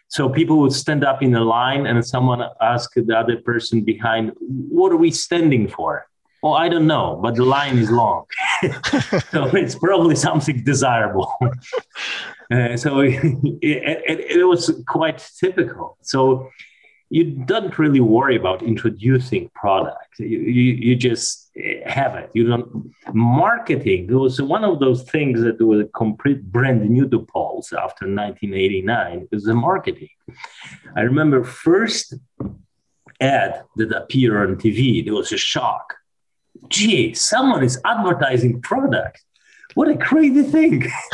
[0.07, 4.31] So people would stand up in a line and someone asked the other person behind
[4.39, 6.05] what are we standing for?
[6.45, 8.25] Oh i don't know but the line is long.
[9.31, 11.31] So it's probably something desirable.
[12.51, 13.17] Uh, so it,
[13.61, 15.97] it, it was quite typical.
[16.01, 16.49] So
[17.13, 20.17] you don't really worry about introducing product.
[20.17, 21.51] You, you, you, just
[21.85, 22.31] have it.
[22.33, 24.07] You don't marketing.
[24.07, 29.19] Was one of those things that was a complete brand new to Poles after 1989.
[29.19, 30.09] It was the marketing.
[30.97, 32.15] I remember first
[33.21, 35.05] ad that appeared on TV.
[35.05, 35.93] There was a shock.
[36.69, 39.23] Gee, someone is advertising product
[39.75, 40.85] what a crazy thing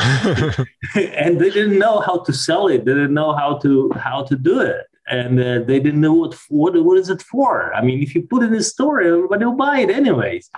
[0.94, 4.36] and they didn't know how to sell it they didn't know how to how to
[4.36, 7.74] do it and uh, they didn't know what, what what is it for.
[7.74, 10.50] I mean, if you put it in a store, everybody will buy it anyways.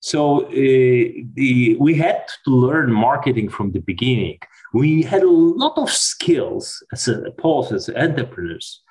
[0.00, 4.38] So uh, the, we had to learn marketing from the beginning.
[4.72, 8.82] We had a lot of skills as a Poles, as entrepreneurs,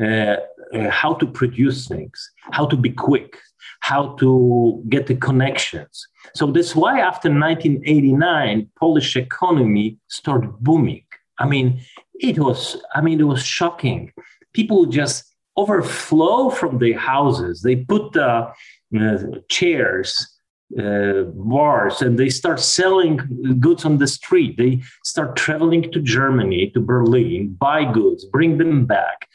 [0.00, 0.36] uh,
[0.74, 3.38] uh, how to produce things, how to be quick,
[3.80, 6.06] how to get the connections.
[6.34, 11.04] So that's why after 1989, Polish economy started booming.
[11.38, 11.80] I mean,
[12.20, 14.12] it was, I mean, it was shocking.
[14.52, 15.24] People just
[15.56, 17.62] overflow from their houses.
[17.62, 18.52] They put the
[18.98, 20.38] uh, chairs,
[20.78, 23.16] uh, bars, and they start selling
[23.60, 24.56] goods on the street.
[24.56, 29.28] They start traveling to Germany, to Berlin, buy goods, bring them back.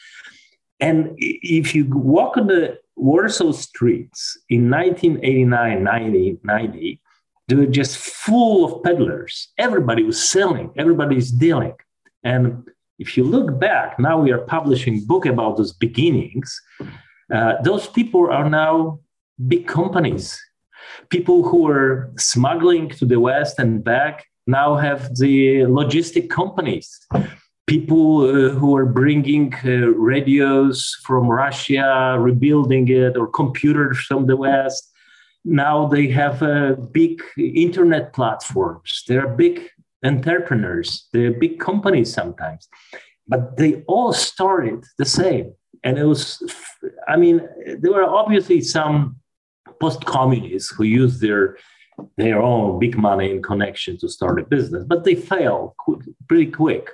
[0.80, 7.00] And if you walk on the Warsaw streets in 1989, 90, 90,
[7.48, 9.52] they were just full of peddlers.
[9.58, 11.74] Everybody was selling, everybody's dealing.
[12.22, 12.68] And
[12.98, 16.60] if you look back, now we are publishing book about those beginnings.
[17.32, 19.00] Uh, those people are now
[19.48, 20.40] big companies.
[21.08, 27.00] People who were smuggling to the West and back now have the logistic companies.
[27.66, 34.36] People uh, who are bringing uh, radios from Russia, rebuilding it, or computers from the
[34.36, 34.92] West.
[35.46, 39.02] Now they have uh, big internet platforms.
[39.08, 39.68] They are big
[40.04, 42.68] entrepreneurs, they're big companies sometimes,
[43.26, 45.54] but they all started the same.
[45.82, 46.42] And it was,
[47.08, 47.46] I mean,
[47.78, 49.16] there were obviously some
[49.80, 51.56] post communists who used their
[52.16, 55.72] their own big money and connection to start a business, but they failed
[56.28, 56.90] pretty quick.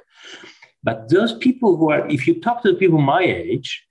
[0.82, 3.86] But those people who are, if you talk to people my age,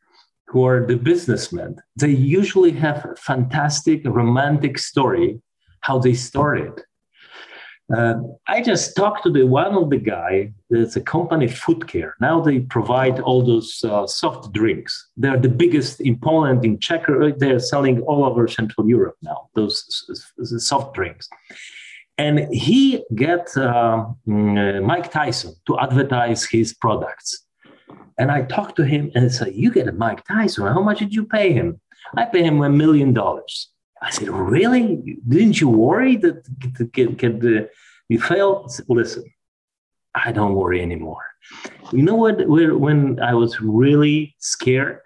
[0.48, 5.42] who are the businessmen, they usually have a fantastic romantic story
[5.82, 6.74] how they started.
[7.96, 8.16] Uh,
[8.48, 10.54] I just talked to the one of the guy.
[10.70, 12.16] There's a company, Food Care.
[12.22, 15.10] Now they provide all those uh, soft drinks.
[15.18, 17.06] They're the biggest in Poland, in Czech.
[17.38, 19.50] They're selling all over Central Europe now.
[19.56, 19.84] Those
[20.60, 21.28] soft drinks,
[22.20, 27.46] and he get uh, Mike Tyson to advertise his products.
[28.20, 30.68] And I talked to him and I said, You get a Mike Tyson.
[30.68, 31.80] How much did you pay him?
[32.18, 33.70] I pay him a million dollars.
[34.02, 35.20] I said, Really?
[35.28, 37.70] Didn't you worry that get, get the,
[38.08, 38.72] you failed?
[38.72, 39.24] Said, Listen,
[40.16, 41.24] I don't worry anymore.
[41.91, 42.47] You know what?
[42.47, 45.00] When I was really scared,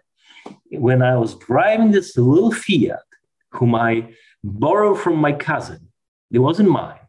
[0.72, 3.04] when I was driving this little Fiat,
[3.52, 4.14] whom I
[4.44, 5.88] borrowed from my cousin,
[6.32, 7.00] it wasn't mine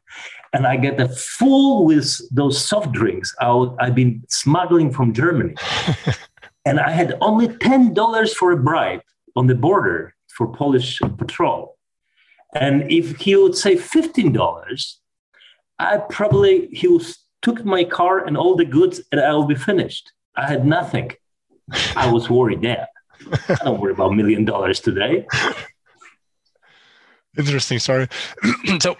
[0.55, 5.57] and I get a full with those soft drinks out I've been smuggling from Germany.
[6.64, 9.01] and I had only $10 for a bribe
[9.35, 11.74] on the border for Polish patrol.
[12.55, 14.97] And if he would say $15,
[15.79, 17.01] I probably, he
[17.43, 20.13] took my car and all the goods and I will be finished.
[20.37, 21.13] I had nothing.
[21.97, 22.87] I was worried then.
[23.49, 25.27] I don't worry about million dollars today.
[27.37, 28.09] Interesting Sorry.
[28.81, 28.97] so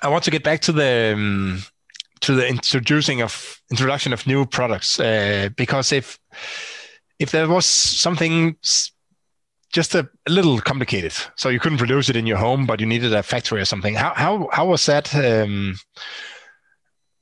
[0.00, 1.62] I want to get back to the um,
[2.20, 6.18] to the introducing of introduction of new products uh, because if
[7.18, 8.56] if there was something
[9.76, 12.86] just a, a, little complicated, so you couldn't produce it in your home, but you
[12.86, 13.94] needed a factory or something.
[13.94, 15.14] How how how was that?
[15.14, 15.76] Um,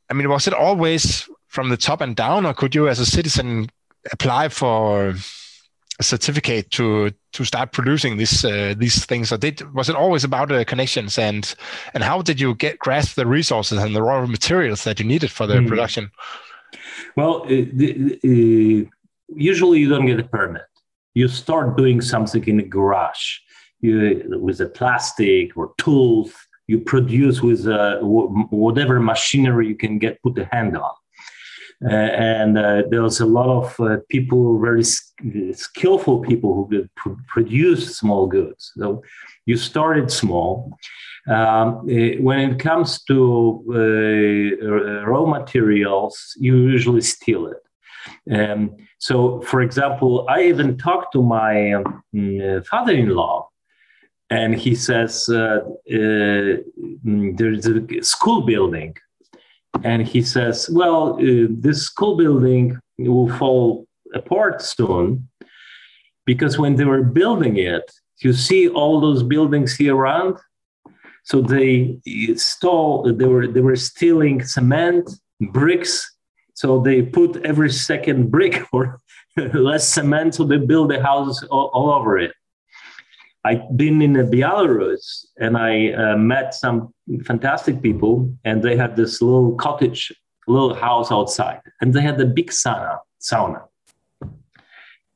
[0.09, 3.07] I mean, was it always from the top and down, or could you, as a
[3.07, 3.69] citizen,
[4.13, 5.15] apply for
[5.99, 9.33] a certificate to to start producing these uh, these things?
[9.33, 11.55] Or did was it always about the connections and
[11.93, 15.31] and how did you get grasp the resources and the raw materials that you needed
[15.33, 15.67] for the mm.
[15.67, 16.13] production?
[17.17, 18.91] Well, uh, the, uh,
[19.35, 20.63] usually you don't get a permit.
[21.15, 23.39] You start doing something in a garage
[23.81, 26.33] you, with a plastic or tools.
[26.67, 30.95] You produce with uh, whatever machinery you can get put a hand on.
[31.85, 34.85] Uh, and uh, there was a lot of uh, people, very
[35.53, 38.73] skillful people who could pr- produce small goods.
[38.77, 39.03] So
[39.45, 40.79] you started small.
[41.29, 43.65] Um, when it comes to
[45.07, 47.63] raw materials, you usually steal it.
[48.31, 52.03] Um, so, for example, I even talked to my um,
[52.71, 53.51] father-in-law,
[54.31, 55.61] and he says uh,
[55.99, 56.57] uh,
[57.05, 58.97] there's a school building
[59.83, 65.29] and he says, "Well, uh, this school building will fall apart soon,
[66.25, 67.87] because when they were building it,
[68.21, 70.39] you see all those buildings here around.
[71.25, 71.99] So they
[72.37, 73.13] stole.
[73.13, 75.11] They were they were stealing cement,
[75.53, 76.14] bricks.
[76.55, 79.01] So they put every second brick or
[79.37, 82.33] less cement, so they build the houses all, all over it.
[83.45, 86.95] I've been in Belarus and I uh, met some
[87.27, 90.11] fantastic people, and they had this little cottage,
[90.49, 92.99] little house outside, and they had a big sauna.
[93.21, 93.63] Sauna,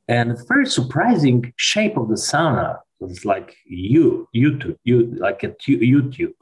[0.09, 6.33] and very surprising shape of the sauna was like you, U-tube, you like a U-tube.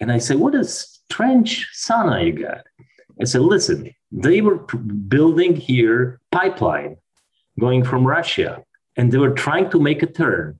[0.00, 2.64] And I said, "What a strange sauna you got."
[3.20, 4.58] I said, "Listen, they were
[5.08, 6.96] building here pipeline
[7.58, 8.62] going from Russia,
[8.96, 10.58] and they were trying to make a turn."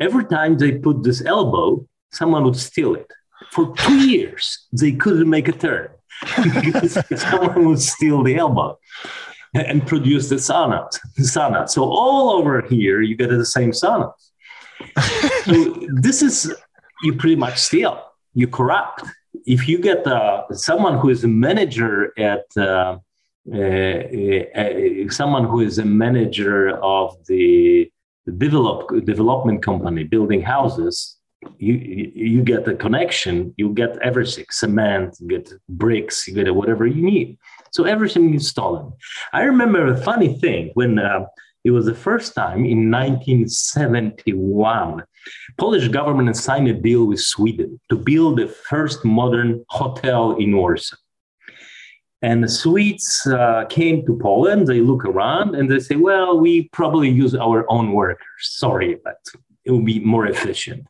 [0.00, 3.10] Every time they put this elbow, someone would steal it.
[3.50, 5.88] For two years, they couldn't make a turn
[6.44, 8.78] because someone would steal the elbow
[9.54, 10.90] and produce the sauna.
[11.16, 11.68] The sauna.
[11.68, 14.12] So all over here, you get the same sauna.
[15.44, 16.52] so this is
[17.02, 18.02] you pretty much steal.
[18.34, 19.04] You corrupt.
[19.46, 22.98] If you get uh, someone who is a manager at uh,
[23.52, 27.90] uh, uh someone who is a manager of the
[28.38, 31.18] develop development company building houses
[31.58, 31.74] you
[32.14, 37.02] you get the connection you get everything cement you get bricks you get whatever you
[37.02, 37.38] need.
[37.72, 38.92] So everything is stolen.
[39.32, 41.24] I remember a funny thing when uh,
[41.64, 45.02] it was the first time in 1971
[45.58, 50.96] polish government signed a deal with sweden to build the first modern hotel in warsaw
[52.22, 56.68] and the Swedes uh, came to Poland, they look around and they say, well, we
[56.68, 58.38] probably use our own workers.
[58.38, 59.18] Sorry, but
[59.64, 60.86] it will be more efficient.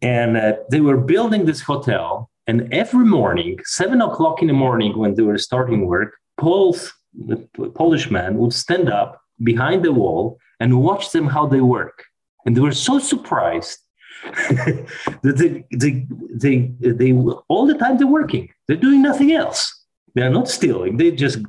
[0.00, 2.30] And uh, they were building this hotel.
[2.46, 7.36] And every morning, seven o'clock in the morning, when they were starting work, Poles, the
[7.74, 12.04] Polish man would stand up behind the wall and watch them how they work.
[12.48, 13.78] And they were so surprised
[14.24, 14.86] that
[15.22, 17.12] they, they, they, they,
[17.46, 19.84] all the time they're working, they're doing nothing else.
[20.14, 20.96] They're not stealing.
[20.96, 21.40] They just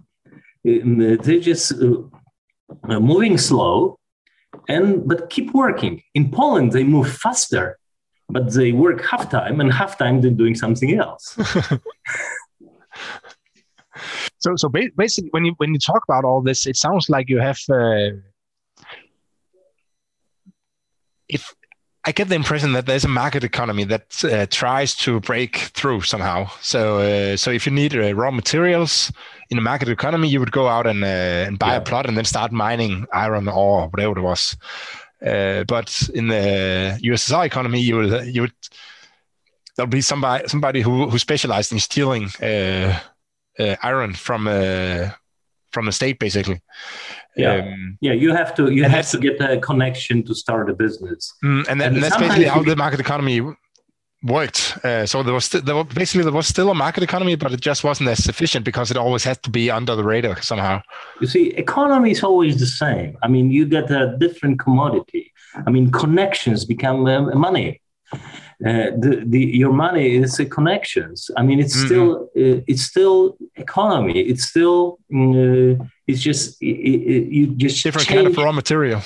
[0.65, 2.01] they just uh,
[2.83, 3.97] uh, moving slow,
[4.67, 6.03] and but keep working.
[6.15, 7.79] In Poland, they move faster,
[8.27, 11.37] but they work half time, and half time they're doing something else.
[14.39, 17.39] so, so basically, when you when you talk about all this, it sounds like you
[17.39, 17.57] have.
[17.69, 18.19] Uh,
[21.29, 21.55] if
[22.05, 26.01] I get the impression that there's a market economy that uh, tries to break through
[26.01, 26.49] somehow.
[26.61, 29.11] So, uh, so if you need uh, raw materials
[29.49, 31.07] in a market economy, you would go out and, uh,
[31.47, 31.77] and buy yeah.
[31.77, 34.55] a plot and then start mining iron ore, whatever it was.
[35.25, 38.53] Uh, but in the USSR economy, you would you would
[39.75, 42.97] there'll be somebody somebody who who specialized in stealing uh,
[43.83, 44.45] iron from
[45.71, 46.61] from the state, basically.
[47.35, 48.13] Yeah, um, yeah.
[48.13, 51.81] You have to you have to get a connection to start a business, mm, and,
[51.81, 53.41] and that's basically how the market economy
[54.23, 54.77] worked.
[54.83, 57.53] Uh, so there was st- there was basically there was still a market economy, but
[57.53, 60.81] it just wasn't as sufficient because it always had to be under the radar somehow.
[61.21, 63.17] You see, economy is always the same.
[63.23, 65.31] I mean, you get a different commodity.
[65.65, 67.81] I mean, connections become uh, money.
[68.65, 71.31] Uh, the, the your money is the connections.
[71.37, 71.85] I mean, it's mm-hmm.
[71.85, 74.19] still uh, it's still economy.
[74.19, 76.77] It's still uh, it's just it,
[77.13, 79.01] it, you just different change, kind of raw material.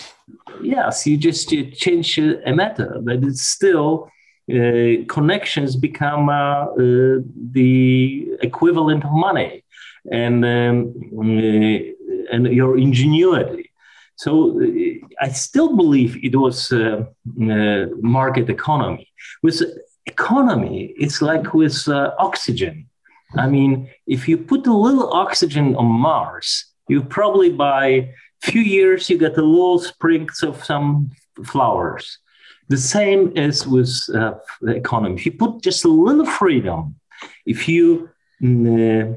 [0.61, 4.09] Yes, you just you change a matter, but it's still
[4.51, 7.19] uh, connections become uh, uh,
[7.57, 9.63] the equivalent of money
[10.11, 10.93] and um,
[12.33, 13.69] and your ingenuity.
[14.15, 14.61] So
[15.19, 16.71] I still believe it was
[18.17, 19.07] market economy.
[19.41, 19.61] With
[20.05, 21.77] economy, it's like with
[22.27, 22.89] oxygen.
[23.35, 29.09] I mean, if you put a little oxygen on Mars, you probably by few years
[29.09, 31.09] you get a little sprigs of some
[31.45, 32.19] flowers
[32.69, 35.15] the same as with uh, the economy.
[35.15, 36.95] If you put just a little freedom,
[37.45, 38.09] if you
[38.43, 39.15] uh,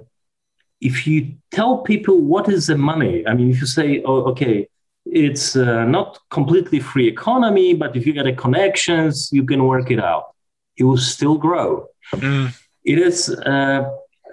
[0.81, 4.69] if you tell people what is the money, I mean, if you say, oh, okay,
[5.05, 9.91] it's uh, not completely free economy, but if you get a connections, you can work
[9.91, 10.35] it out.
[10.77, 11.89] It will still grow.
[12.13, 12.55] Mm.
[12.85, 13.35] It is.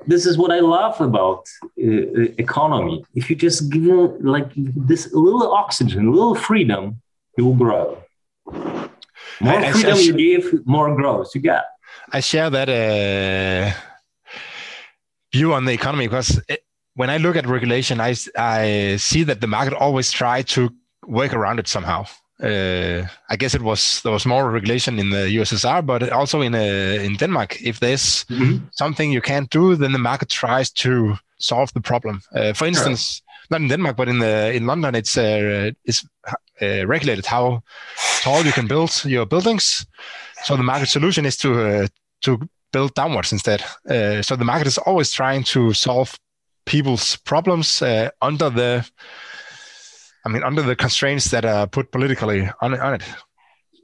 [0.06, 3.06] This is what I love about uh, uh, economy.
[3.16, 7.02] If you just give it like this little oxygen, a little freedom,
[7.38, 7.98] it will grow.
[8.46, 11.66] More I, freedom I, I, you give, more growth you get.
[12.12, 13.76] I share that uh,
[15.32, 16.64] view on the economy because it,
[16.96, 20.70] when I look at regulation, I, I see that the market always try to
[21.08, 22.06] work around it somehow.
[22.44, 26.54] Uh, I guess it was there was more regulation in the USSR, but also in
[26.56, 27.62] uh, in Denmark.
[27.62, 28.66] If there's mm-hmm.
[28.72, 32.22] something you can't do, then the market tries to solve the problem.
[32.36, 36.06] Uh, for instance, not in Denmark, but in the in London, it's uh, it's
[36.62, 37.64] uh, regulated how
[38.24, 39.86] tall you can build your buildings.
[40.44, 41.88] So the market solution is to uh,
[42.22, 42.38] to
[42.74, 43.64] build downwards instead.
[43.90, 46.20] Uh, so the market is always trying to solve
[46.66, 48.86] people's problems uh, under the,
[50.26, 53.04] I mean, under the constraints that are put politically on, on it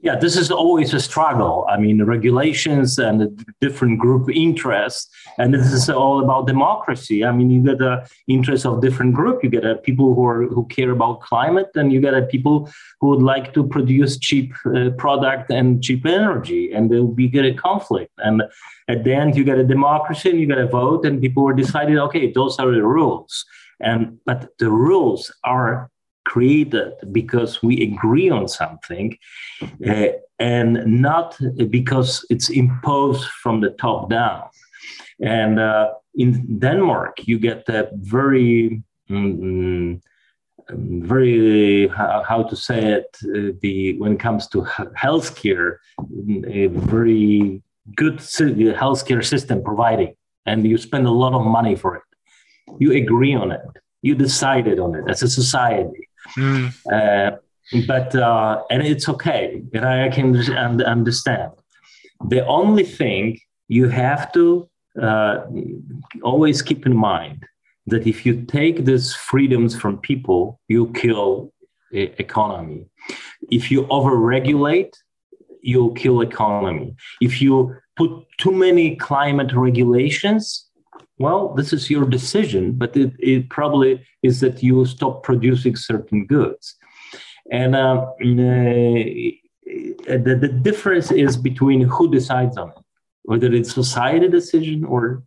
[0.02, 1.66] yeah, this is always a struggle.
[1.68, 7.22] I mean, the regulations and the different group interests, and this is all about democracy.
[7.22, 9.44] I mean, you get the interest of different group.
[9.44, 12.70] You get a people who are who care about climate, and you get a people
[13.00, 17.28] who would like to produce cheap uh, product and cheap energy, and there will be
[17.28, 18.12] get a conflict.
[18.18, 18.42] And
[18.88, 21.54] at the end, you get a democracy, and you get a vote, and people were
[21.54, 23.44] decided, okay, those are the rules.
[23.80, 25.90] And but the rules are
[26.32, 29.08] created because we agree on something
[29.90, 31.28] uh, and not
[31.68, 34.42] because it's imposed from the top down.
[35.20, 40.00] And uh, in Denmark, you get that very, mm,
[41.10, 44.58] very how, how, to say it, uh, the when it comes to
[45.04, 45.70] healthcare,
[46.60, 47.62] a very
[47.96, 48.16] good
[48.82, 50.14] healthcare system providing,
[50.46, 52.08] and you spend a lot of money for it.
[52.78, 53.66] You agree on it.
[54.02, 56.74] You decided on it as a society Mm.
[56.92, 57.36] Uh,
[57.86, 60.36] but uh, and it's okay, I can
[60.82, 61.52] understand.
[62.28, 64.68] The only thing you have to
[65.00, 65.46] uh,
[66.22, 67.44] always keep in mind
[67.86, 71.52] that if you take these freedoms from people, you kill
[71.92, 72.86] economy.
[73.50, 74.92] If you overregulate,
[75.62, 76.94] you'll kill economy.
[77.20, 80.69] If you put too many climate regulations,
[81.20, 86.26] well, this is your decision, but it, it probably is that you stop producing certain
[86.26, 86.76] goods.
[87.52, 89.36] And uh, the,
[90.40, 92.78] the difference is between who decides on it,
[93.24, 95.22] whether it's society decision or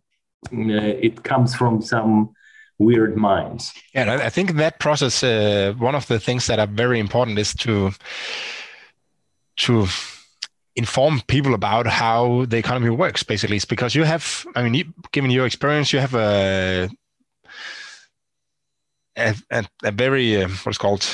[0.52, 2.34] uh, it comes from some
[2.78, 3.72] weird minds.
[3.94, 7.54] Yeah, I think that process, uh, one of the things that are very important is
[7.54, 7.92] to
[9.56, 9.86] to
[10.76, 13.56] inform people about how the economy works basically.
[13.56, 16.88] It's because you have i mean given your experience you have a
[19.16, 21.06] a, a, a very uh, what's called?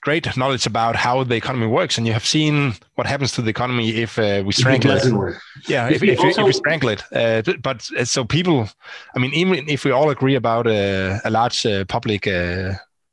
[0.00, 1.96] Great knowledge about how the economy works.
[1.96, 5.36] And you have seen what happens to the economy if uh, we strangle it, it
[5.68, 7.04] yeah if, if, also, if, we strangle it.
[7.12, 8.68] Uh, but uh, so people
[9.14, 12.22] i mean even if we all agree about uh, a large uh, public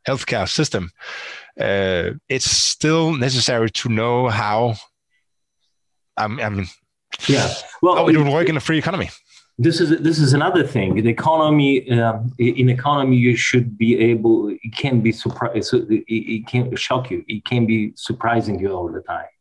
[0.07, 0.89] healthcare system,
[1.59, 4.75] uh, it's still necessary to know how.
[6.17, 6.67] I mean,
[7.27, 9.09] yeah, well, how it would work in a free economy
[9.59, 10.95] this is this is another thing.
[10.95, 14.49] The economy um, in economy, you should be able.
[14.49, 15.73] It can be surprise.
[15.73, 17.25] It, it can shock you.
[17.27, 19.33] It can be surprising you all the time.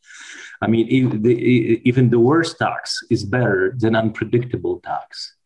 [0.60, 5.36] I mean, even the worst tax is better than unpredictable tax.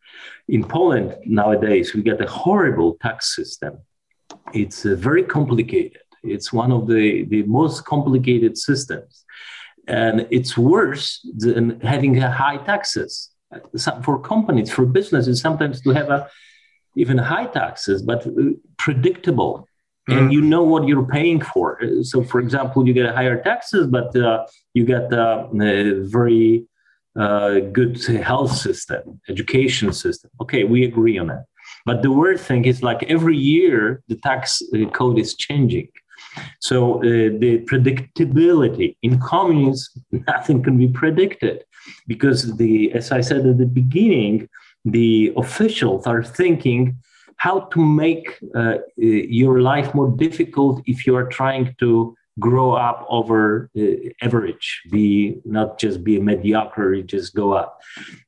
[0.48, 3.78] In Poland nowadays, we get a horrible tax system.
[4.54, 6.01] It's uh, very complicated.
[6.22, 9.24] It's one of the, the most complicated systems.
[9.88, 13.30] And it's worse than having high taxes
[14.02, 16.28] for companies, for businesses, sometimes to have a,
[16.96, 18.30] even high taxes, but uh,
[18.78, 19.68] predictable.
[20.08, 20.18] Mm.
[20.18, 21.80] And you know what you're paying for.
[22.02, 26.66] So, for example, you get higher taxes, but uh, you get uh, a very
[27.18, 30.30] uh, good health system, education system.
[30.40, 31.44] Okay, we agree on that.
[31.84, 35.88] But the weird thing is, like every year, the tax uh, code is changing.
[36.60, 37.00] So uh,
[37.38, 41.64] the predictability in communism, nothing can be predicted
[42.06, 44.48] because the, as I said at the beginning,
[44.84, 46.96] the officials are thinking
[47.36, 52.72] how to make uh, uh, your life more difficult if you are trying to grow
[52.72, 53.82] up over uh,
[54.22, 57.80] average be not just be a mediocre just go up.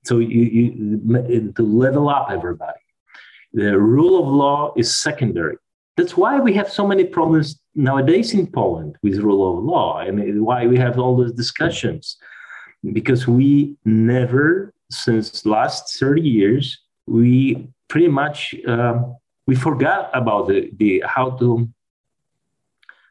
[0.05, 2.81] So you, you to level up everybody.
[3.53, 5.57] The rule of law is secondary.
[5.97, 10.43] That's why we have so many problems nowadays in Poland with rule of law, and
[10.45, 12.17] why we have all those discussions,
[12.93, 19.03] because we never, since last 30 years, we pretty much uh,
[19.47, 21.69] we forgot about the, the how to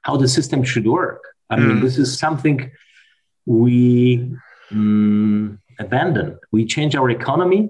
[0.01, 1.24] how the system should work.
[1.49, 1.82] I mean, mm.
[1.82, 2.72] this is something
[3.45, 4.36] we
[4.72, 6.38] um, abandoned.
[6.51, 7.70] We change our economy.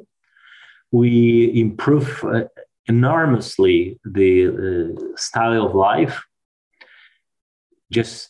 [0.92, 2.46] We improve uh,
[2.88, 6.24] enormously the uh, style of life
[8.00, 8.30] just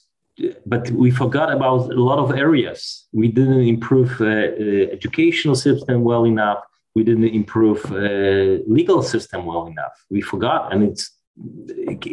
[0.66, 2.80] but we forgot about a lot of areas
[3.22, 6.61] we didn't improve uh, uh, educational system well enough
[6.95, 11.05] we didn't improve uh, legal system well enough we forgot and it's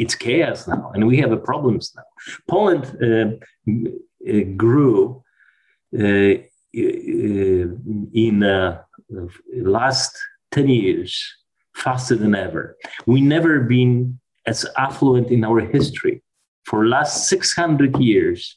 [0.05, 2.09] it's chaos now and we have a problems now
[2.49, 3.27] poland uh,
[4.31, 5.23] uh, grew
[5.93, 6.45] in
[9.79, 10.13] last
[10.53, 11.41] 10 years
[11.75, 12.77] faster than ever.
[13.07, 16.23] We never been as affluent in our history.
[16.71, 18.57] For last 600 years,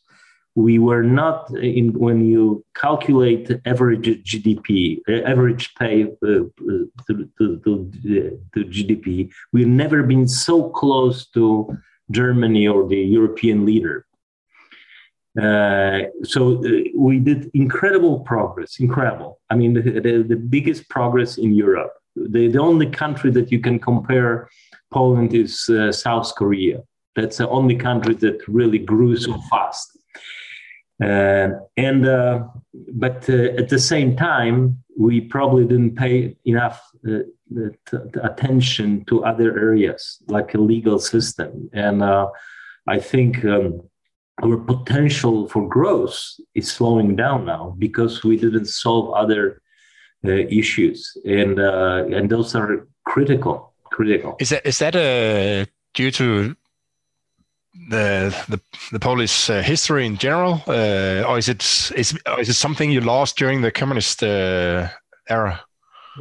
[0.53, 7.14] we were not in when you calculate average GDP, uh, average pay uh, uh, to,
[7.38, 7.91] to, to,
[8.53, 11.76] to, GDP, we've never been so close to
[12.11, 14.05] Germany or the European leader.
[15.41, 16.61] Uh, so
[16.95, 19.39] we did incredible progress, incredible.
[19.49, 23.59] I mean, the, the, the biggest progress in Europe the, the only country that you
[23.59, 24.49] can compare
[24.91, 26.82] Poland is uh, South Korea.
[27.16, 29.97] That's the only country that really grew so fast.
[31.01, 32.43] Uh, and uh,
[32.93, 37.20] but uh, at the same time, we probably didn't pay enough uh,
[38.22, 41.70] attention to other areas like a legal system.
[41.74, 42.28] And uh,
[42.88, 43.82] I think um,
[44.43, 46.20] our potential for growth
[46.55, 49.61] is slowing down now because we didn't solve other
[50.26, 53.74] uh, issues, and and those are critical.
[53.91, 54.36] Critical.
[54.39, 56.55] Is that is that uh, due to
[57.89, 58.59] the the,
[58.91, 61.63] the Polish uh, history in general, uh, or is it
[61.95, 64.88] is is it something you lost during the communist uh,
[65.30, 65.61] era?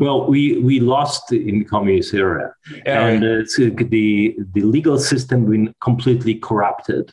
[0.00, 2.54] Well, we we lost in the communist era,
[2.86, 3.42] yeah, and uh,
[3.90, 7.12] the the legal system been completely corrupted,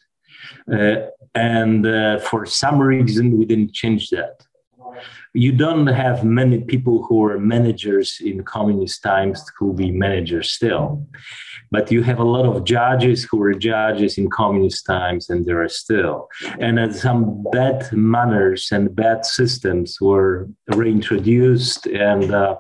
[1.36, 1.84] and
[2.24, 4.46] for some reason we didn't change that
[5.34, 11.06] you don't have many people who are managers in communist times who be managers still.
[11.72, 15.62] But you have a lot of judges who were judges in communist times and there
[15.62, 16.28] are still.
[16.60, 22.56] And some bad manners and bad systems were reintroduced and uh,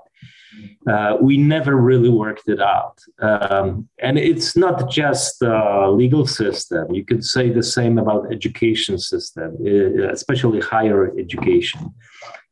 [0.88, 2.99] uh, we never really worked it out.
[3.20, 6.93] Um, and it's not just the legal system.
[6.93, 11.93] You could say the same about education system, uh, especially higher education.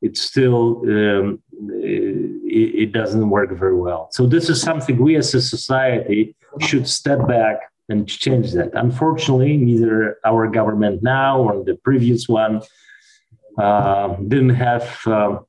[0.01, 4.10] It's still, um, it, it doesn't work very well.
[4.12, 8.72] So this is something we as a society should step back and change that.
[8.74, 12.62] Unfortunately, neither our government now or the previous one
[13.58, 15.39] uh, didn't have uh,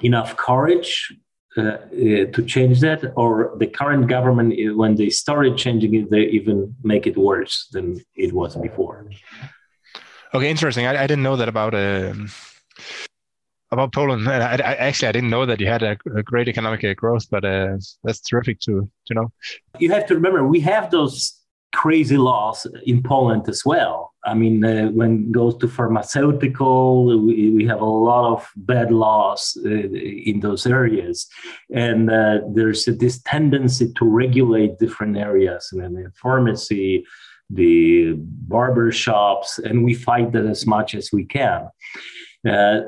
[0.00, 1.12] enough courage
[1.54, 6.74] to change that, or the current government, uh, when they started changing it, they even
[6.82, 9.06] make it worse than it was before.
[10.34, 10.86] Okay, interesting.
[10.86, 12.30] I, I didn't know that about um,
[13.70, 14.28] about Poland.
[14.28, 17.44] I, I, actually I didn't know that you had a, a great economic growth, but
[17.44, 19.32] uh, that's terrific to to know.
[19.78, 21.38] You have to remember we have those
[21.74, 24.11] crazy laws in Poland as well.
[24.24, 28.92] I mean, uh, when it goes to pharmaceutical, we, we, have a lot of bad
[28.92, 31.26] laws uh, in those areas.
[31.72, 37.04] And uh, there's this tendency to regulate different areas, I mean, the pharmacy,
[37.50, 41.68] the barber shops, and we fight that as much as we can.
[42.46, 42.80] Uh,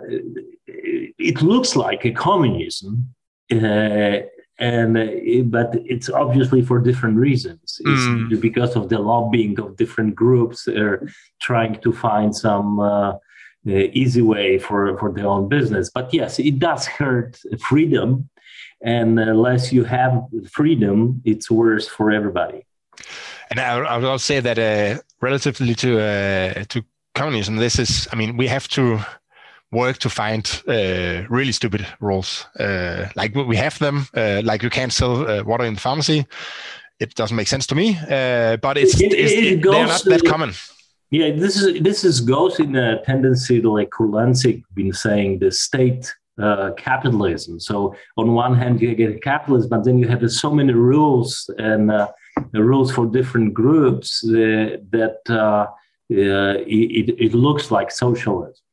[0.67, 3.15] it looks like a communism,
[3.53, 4.19] uh,
[4.59, 5.07] and uh,
[5.45, 7.81] but it's obviously for different reasons.
[7.81, 8.41] It's mm.
[8.41, 11.09] because of the lobbying of different groups are
[11.41, 13.19] trying to find some uh, uh,
[13.67, 15.91] easy way for for their own business.
[15.93, 18.29] But yes, it does hurt freedom,
[18.81, 22.65] and unless you have freedom, it's worse for everybody.
[23.51, 26.85] And I, will say that uh, relatively to uh, to
[27.15, 28.07] communism, this is.
[28.13, 29.01] I mean, we have to
[29.75, 32.47] work to find uh, really stupid rules.
[32.59, 36.27] Uh, like we have them, uh, like you can't sell uh, water in the pharmacy.
[37.01, 40.25] It doesn't make sense to me, uh, but it's, it, it's it they're not that
[40.25, 40.53] common.
[41.11, 45.51] Yeah, this is this is goes in a tendency to like Kurlansky been saying the
[45.51, 47.61] state uh, capitalism.
[47.61, 51.93] So on one hand you get capitalism, but then you have so many rules and
[52.53, 55.23] rules for different groups that
[56.09, 58.64] it, it looks like socialism.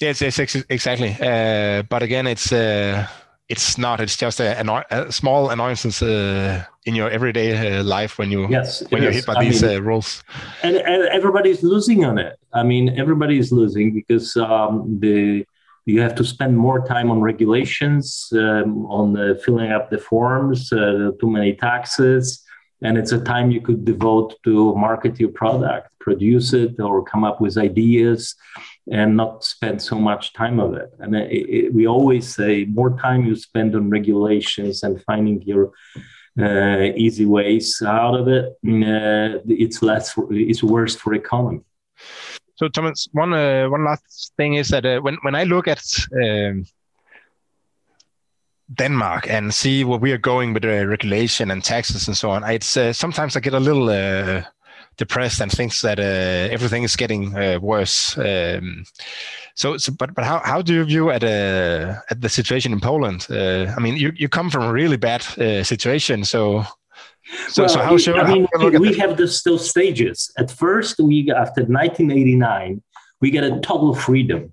[0.00, 0.38] Yes, yes,
[0.68, 1.16] exactly.
[1.20, 3.06] Uh, but again, it's uh,
[3.48, 4.00] it's not.
[4.00, 8.82] It's just a, a small annoyance uh, in your everyday uh, life when you yes,
[8.88, 9.16] when you're is.
[9.16, 10.24] hit by I these mean, uh, rules.
[10.62, 12.36] And, and everybody's losing on it.
[12.52, 15.46] I mean, everybody is losing because um, the
[15.86, 21.10] you have to spend more time on regulations, um, on filling up the forms, uh,
[21.20, 22.42] too many taxes,
[22.82, 27.22] and it's a time you could devote to market your product, produce it, or come
[27.22, 28.34] up with ideas
[28.90, 30.92] and not spend so much time of it.
[30.98, 35.72] And it, it, we always say more time you spend on regulations and finding your
[36.38, 41.60] uh, easy ways out of it, uh, it's less, it's worse for economy.
[42.56, 45.82] So Thomas, one uh, one last thing is that uh, when when I look at
[46.12, 46.64] um,
[48.72, 52.44] Denmark and see where we are going with the regulation and taxes and so on,
[52.44, 54.42] it's uh, sometimes I get a little uh,
[54.96, 58.16] depressed and thinks that uh, everything is getting uh, worse.
[58.18, 58.84] Um,
[59.54, 62.80] so, so, but but how, how do you view at uh, at the situation in
[62.80, 63.26] Poland?
[63.30, 66.64] Uh, I mean, you, you come from a really bad uh, situation, so.
[67.48, 68.46] So, well, so how should I mean?
[68.78, 70.30] we have this still stages.
[70.36, 72.82] At first, we after 1989,
[73.22, 74.52] we get a total freedom.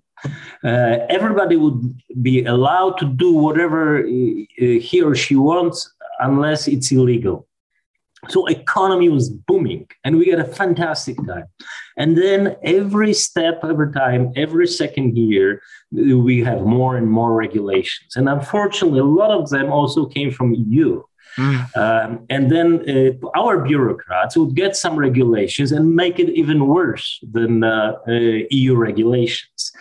[0.64, 7.46] Uh, everybody would be allowed to do whatever he or she wants unless it's illegal
[8.30, 11.45] so economy was booming and we had a fantastic time
[11.97, 15.61] and then every step every time every second year
[15.91, 20.53] we have more and more regulations and unfortunately a lot of them also came from
[20.53, 21.03] eu
[21.38, 21.78] Mm.
[21.78, 27.19] Um, and then uh, our bureaucrats would get some regulations and make it even worse
[27.32, 28.11] than uh, uh,
[28.49, 29.72] EU regulations.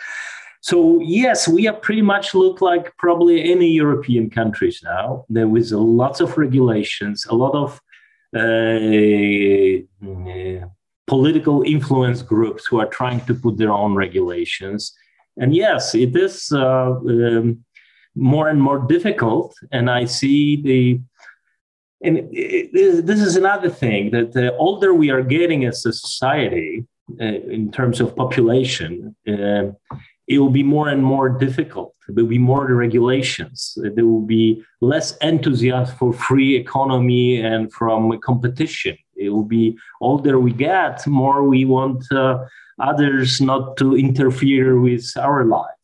[0.61, 5.25] So yes, we are pretty much look like probably any European countries now.
[5.27, 7.81] There is lots of regulations, a lot of
[11.07, 14.93] political influence groups who are trying to put their own regulations.
[15.37, 17.65] And yes, it is uh, um,
[18.15, 19.53] more and more difficult.
[19.71, 21.01] And I see the
[22.03, 26.85] and this is another thing that the older we are getting as a society
[27.19, 29.67] uh, in terms of population, uh,
[30.31, 31.93] it will be more and more difficult.
[32.07, 33.77] There will be more regulations.
[33.95, 38.95] There will be less enthusiasm for free economy and from competition.
[39.17, 42.45] It will be older we get, more we want uh,
[42.79, 45.83] others not to interfere with our life.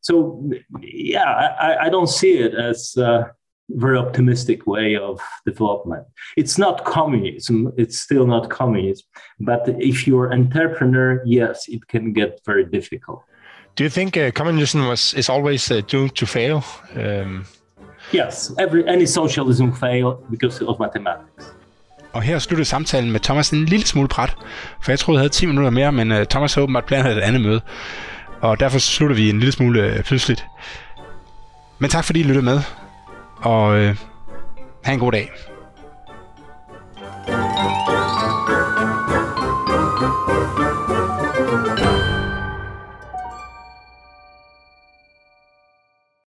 [0.00, 0.50] So,
[0.80, 1.30] yeah,
[1.66, 3.30] I, I don't see it as a
[3.68, 6.06] very optimistic way of development.
[6.38, 7.70] It's not communism.
[7.76, 9.06] It's still not communism.
[9.40, 13.22] But if you're an entrepreneur, yes, it can get very difficult.
[13.78, 16.64] Do you think uh, communism was is always uh, doomed to fail?
[16.96, 17.44] Um...
[18.14, 21.54] Yes, every any socialism fail because of mathematics.
[22.12, 24.36] Og her slutter samtalen med Thomas en lille smule bræt,
[24.82, 27.20] for jeg troede, jeg havde 10 minutter mere, men uh, Thomas har åbenbart planer et
[27.20, 27.60] andet møde.
[28.40, 30.46] Og derfor slutter vi en lille smule uh, pludseligt.
[31.78, 32.60] Men tak fordi I lyttede med,
[33.36, 33.96] og uh,
[34.82, 35.30] have en god dag.